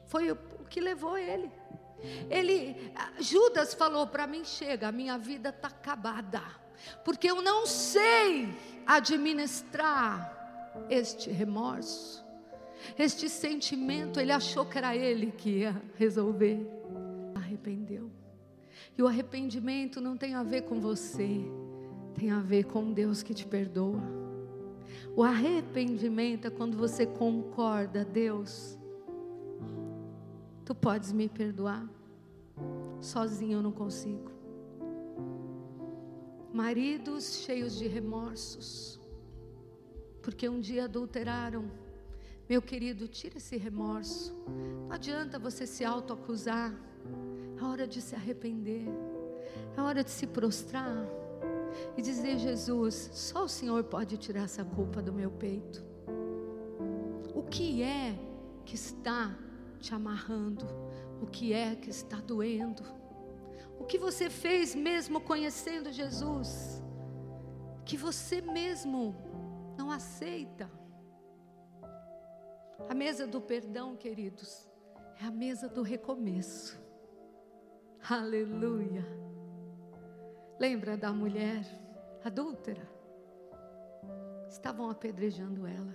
[0.06, 0.38] Foi o
[0.70, 1.52] que levou ele.
[2.30, 6.42] Ele, Judas falou para mim: chega, a minha vida está acabada,
[7.04, 8.48] porque eu não sei
[8.86, 10.36] administrar
[10.90, 12.24] este remorso,
[12.98, 14.20] este sentimento.
[14.20, 16.66] Ele achou que era ele que ia resolver,
[17.36, 18.12] arrependeu.
[18.98, 21.46] E o arrependimento não tem a ver com você,
[22.16, 24.02] tem a ver com Deus que te perdoa.
[25.16, 28.78] O arrependimento é quando você concorda, Deus,
[30.66, 31.88] tu podes me perdoar,
[33.00, 34.32] sozinho eu não consigo.
[36.52, 39.00] Maridos cheios de remorsos,
[40.24, 41.70] porque um dia adulteraram.
[42.50, 44.34] Meu querido, tira esse remorso.
[44.88, 46.74] Não adianta você se autoacusar.
[47.60, 48.88] É hora de se arrepender.
[49.76, 51.06] É hora de se prostrar
[51.96, 55.84] e dizer: Jesus, só o Senhor pode tirar essa culpa do meu peito.
[57.34, 58.18] O que é
[58.66, 59.36] que está
[59.80, 60.66] te amarrando?
[61.22, 62.84] O que é que está doendo?
[63.80, 66.82] O que você fez mesmo conhecendo Jesus?
[67.86, 69.16] Que você mesmo
[69.78, 70.70] não aceita.
[72.90, 74.68] A mesa do perdão, queridos,
[75.22, 76.87] é a mesa do recomeço.
[78.10, 79.06] Aleluia.
[80.58, 81.66] Lembra da mulher
[82.24, 82.88] adúltera?
[84.48, 85.94] Estavam apedrejando ela.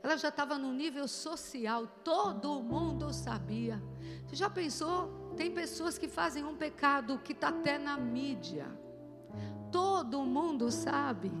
[0.00, 3.82] Ela já estava no nível social, todo mundo sabia.
[4.24, 5.32] Você já pensou?
[5.36, 8.66] Tem pessoas que fazem um pecado que está até na mídia.
[9.72, 11.32] Todo mundo sabe.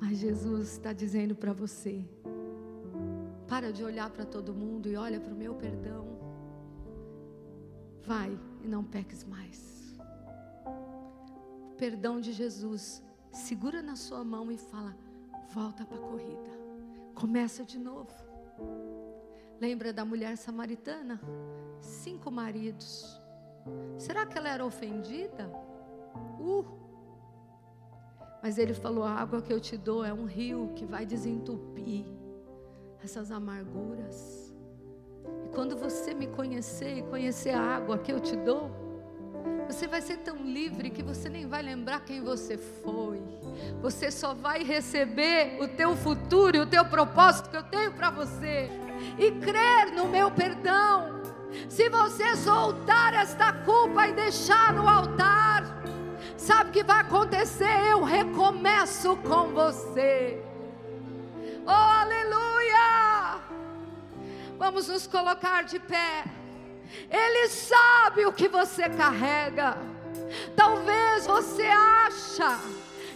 [0.00, 2.08] Mas Jesus está dizendo para você:
[3.46, 6.21] para de olhar para todo mundo e olha para o meu perdão.
[8.04, 9.96] Vai e não peques mais.
[10.66, 14.96] O perdão de Jesus, segura na sua mão e fala:
[15.52, 16.50] volta para a corrida.
[17.14, 18.12] Começa de novo.
[19.60, 21.20] Lembra da mulher samaritana?
[21.80, 23.20] Cinco maridos.
[23.98, 25.48] Será que ela era ofendida?
[26.40, 26.64] Uh!
[28.42, 32.04] Mas ele falou: a água que eu te dou é um rio que vai desentupir
[33.00, 34.41] essas amarguras.
[35.44, 38.70] E quando você me conhecer e conhecer a água que eu te dou,
[39.66, 43.22] você vai ser tão livre que você nem vai lembrar quem você foi.
[43.80, 48.10] Você só vai receber o teu futuro e o teu propósito que eu tenho para
[48.10, 48.70] você
[49.18, 51.22] e crer no meu perdão.
[51.68, 55.82] Se você soltar esta culpa e deixar no altar,
[56.36, 57.90] sabe o que vai acontecer?
[57.90, 60.42] Eu recomeço com você.
[61.66, 62.51] Oh, aleluia!
[64.62, 66.22] Vamos nos colocar de pé.
[67.10, 69.76] Ele sabe o que você carrega.
[70.54, 72.60] Talvez você acha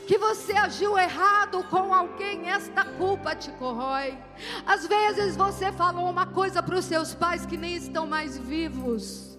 [0.08, 4.18] que você agiu errado com alguém, esta culpa te corrói.
[4.66, 9.35] Às vezes você falou uma coisa para os seus pais que nem estão mais vivos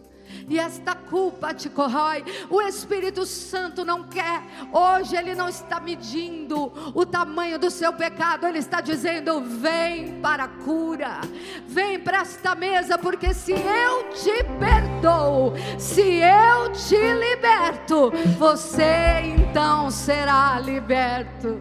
[0.50, 2.24] e esta culpa te corrói.
[2.50, 8.48] O Espírito Santo não quer, hoje ele não está medindo o tamanho do seu pecado,
[8.48, 11.22] ele está dizendo: vem para a cura,
[11.68, 19.90] vem para esta mesa, porque se eu te perdoo, se eu te liberto, você então
[19.90, 21.60] será liberto.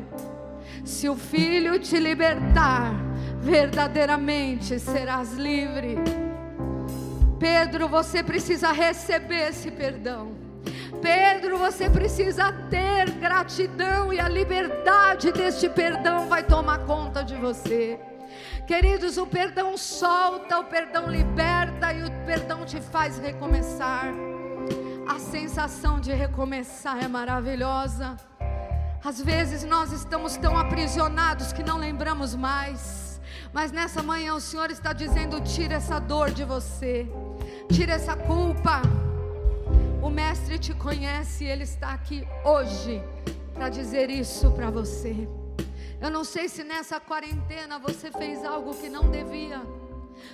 [0.85, 2.95] Se o Filho te libertar,
[3.41, 5.97] verdadeiramente serás livre.
[7.39, 10.37] Pedro, você precisa receber esse perdão.
[11.03, 18.01] Pedro, você precisa ter gratidão e a liberdade deste perdão vai tomar conta de você.
[18.67, 24.07] Queridos, o perdão solta, o perdão liberta e o perdão te faz recomeçar.
[25.07, 28.17] A sensação de recomeçar é maravilhosa.
[29.05, 33.06] Às vezes nós estamos tão aprisionados que não lembramos mais.
[33.57, 37.07] Mas nessa manhã o Senhor está dizendo: tira essa dor de você.
[37.73, 38.83] Tira essa culpa.
[40.03, 43.03] O Mestre te conhece Ele está aqui hoje
[43.55, 45.27] para dizer isso para você.
[46.03, 49.63] Eu não sei se nessa quarentena você fez algo que não devia,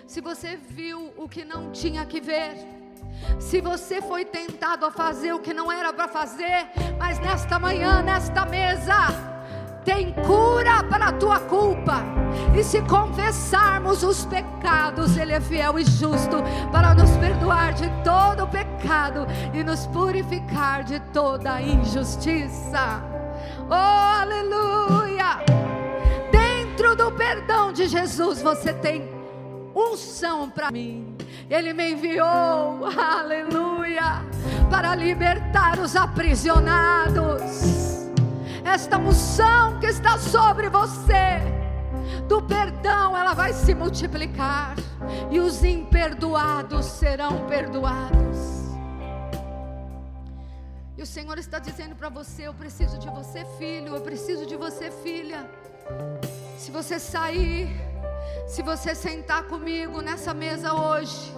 [0.04, 2.56] se você viu o que não tinha que ver,
[3.38, 6.66] se você foi tentado a fazer o que não era para fazer,
[6.98, 9.32] mas nesta manhã, nesta mesa,
[9.84, 12.02] tem cura para a tua culpa.
[12.56, 18.44] E se confessarmos os pecados, Ele é fiel e justo para nos perdoar de todo
[18.44, 23.02] o pecado e nos purificar de toda injustiça.
[23.68, 25.40] Oh, aleluia!
[26.30, 29.08] Dentro do perdão de Jesus você tem
[29.74, 31.16] unção para mim.
[31.50, 34.22] Ele me enviou, aleluia,
[34.70, 38.01] para libertar os aprisionados
[38.64, 41.40] esta unção que está sobre você,
[42.28, 44.74] do perdão, ela vai se multiplicar,
[45.30, 48.38] e os imperdoados serão perdoados.
[50.96, 54.56] E o Senhor está dizendo para você: Eu preciso de você, filho, eu preciso de
[54.56, 55.50] você, filha.
[56.56, 57.68] Se você sair,
[58.46, 61.34] se você sentar comigo nessa mesa hoje,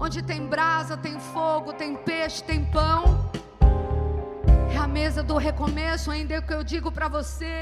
[0.00, 3.23] onde tem brasa, tem fogo, tem peixe, tem pão,
[4.94, 7.52] mesa do recomeço, ainda é que eu digo para você.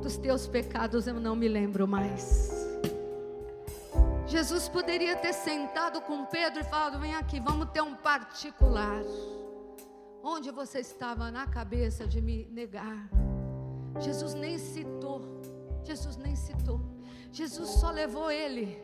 [0.00, 2.50] Dos teus pecados eu não me lembro mais.
[4.26, 9.02] Jesus poderia ter sentado com Pedro e falado: Vem aqui, vamos ter um particular.
[10.22, 13.06] Onde você estava na cabeça de me negar?
[14.00, 15.20] Jesus nem citou.
[15.84, 16.80] Jesus nem citou.
[17.30, 18.82] Jesus só levou ele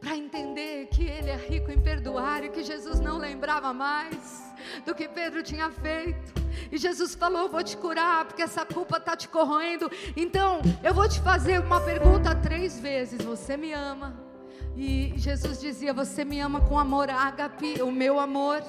[0.00, 4.94] para entender que ele é rico em perdoar e que Jesus não lembrava mais do
[4.94, 6.34] que Pedro tinha feito.
[6.70, 9.90] E Jesus falou: Vou te curar, porque essa culpa está te corroendo.
[10.16, 14.14] Então, eu vou te fazer uma pergunta três vezes: Você me ama?
[14.76, 18.62] E Jesus dizia: Você me ama com amor ágape, o meu amor.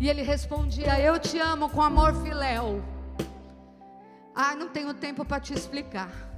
[0.00, 2.82] E ele respondia: Eu te amo com amor filéu.
[4.34, 6.33] Ah, não tenho tempo para te explicar.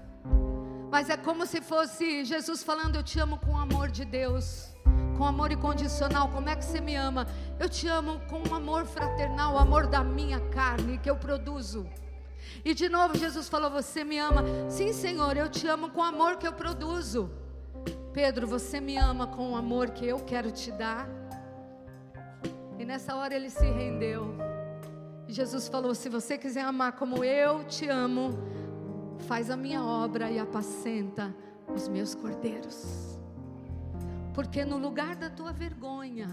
[0.97, 4.74] Mas é como se fosse Jesus falando: Eu te amo com o amor de Deus,
[5.18, 6.30] com amor incondicional.
[6.30, 7.26] Como é que você me ama?
[7.61, 11.86] Eu te amo com um amor fraternal, o amor da minha carne que eu produzo.
[12.64, 14.42] E de novo Jesus falou: Você me ama?
[14.70, 17.30] Sim, Senhor, eu te amo com o amor que eu produzo.
[18.14, 21.07] Pedro, você me ama com o amor que eu quero te dar?
[22.78, 24.34] E nessa hora ele se rendeu.
[25.28, 28.30] Jesus falou: Se você quiser amar como eu te amo,
[29.26, 31.34] faz a minha obra e apacenta
[31.74, 33.18] os meus cordeiros.
[34.32, 36.28] Porque no lugar da tua vergonha,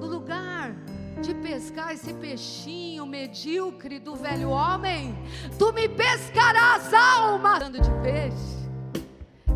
[0.00, 0.74] no lugar
[1.20, 5.14] de pescar esse peixinho medíocre do velho homem,
[5.58, 8.66] tu me pescarás alma de peixe.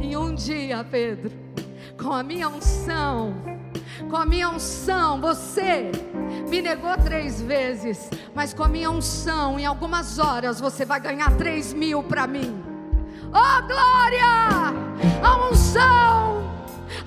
[0.00, 1.30] E um dia, Pedro,
[2.02, 3.34] com a minha unção,
[4.09, 5.91] com a minha unção, você
[6.49, 11.30] me negou três vezes, mas com a minha unção, em algumas horas você vai ganhar
[11.36, 12.62] três mil para mim.
[13.28, 14.74] Oh glória!
[15.22, 16.51] A unção,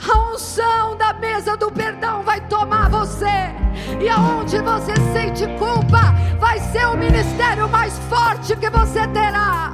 [0.09, 3.53] a unção da mesa do perdão vai tomar você,
[4.01, 9.73] e aonde você sente culpa, vai ser o ministério mais forte que você terá.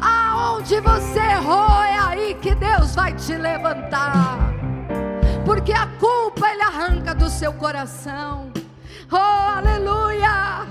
[0.00, 4.59] Aonde você errou, é aí que Deus vai te levantar
[5.60, 8.50] porque a culpa ele arranca do seu coração.
[9.12, 10.66] Oh, aleluia!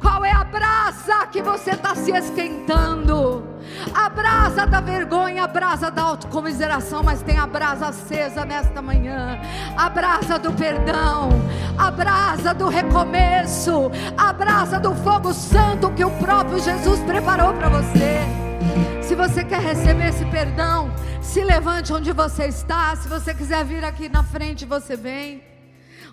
[0.00, 3.44] Qual é a brasa que você está se esquentando?
[3.92, 9.40] A brasa da vergonha, a brasa da autocomiseração, mas tem a brasa acesa nesta manhã.
[9.76, 11.30] A brasa do perdão,
[11.76, 17.70] a brasa do recomeço, a brasa do fogo santo que o próprio Jesus preparou para
[17.70, 18.47] você.
[19.02, 20.90] Se você quer receber esse perdão,
[21.22, 22.94] se levante onde você está.
[22.96, 25.47] Se você quiser vir aqui na frente, você vem.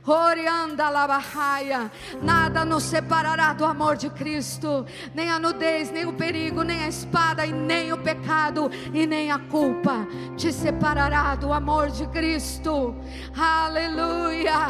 [0.07, 1.91] Orianda labarraia,
[2.21, 4.85] nada nos separará do amor de Cristo,
[5.15, 9.31] nem a nudez, nem o perigo, nem a espada, e nem o pecado, e nem
[9.31, 12.95] a culpa te separará do amor de Cristo.
[13.35, 14.67] Aleluia,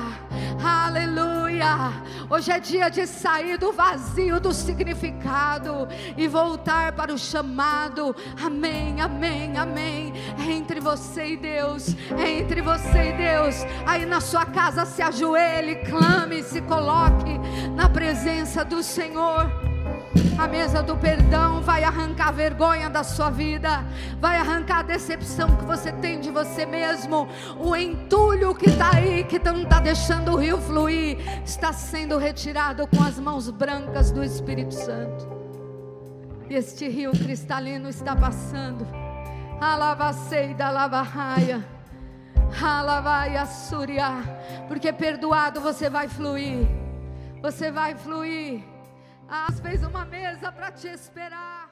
[0.63, 1.91] aleluia.
[2.29, 8.15] Hoje é dia de sair do vazio do significado e voltar para o chamado.
[8.41, 10.13] Amém, amém, amém.
[10.39, 13.55] É entre você e Deus, é entre você e Deus.
[13.86, 17.39] Aí na sua casa se ajuda ajoelhe, clame, se coloque
[17.76, 19.49] na presença do Senhor.
[20.38, 23.84] A mesa do perdão vai arrancar a vergonha da sua vida,
[24.19, 27.28] vai arrancar a decepção que você tem de você mesmo.
[27.57, 32.86] O entulho que está aí, que não está deixando o rio fluir, está sendo retirado
[32.88, 35.28] com as mãos brancas do Espírito Santo.
[36.49, 38.86] E este rio cristalino está passando.
[39.59, 40.69] Alavacei da
[42.81, 43.45] lava-raia
[44.67, 46.67] porque perdoado você vai fluir.
[47.41, 48.63] Você vai fluir.
[49.27, 51.64] Ah, fez uma mesa para te esperar.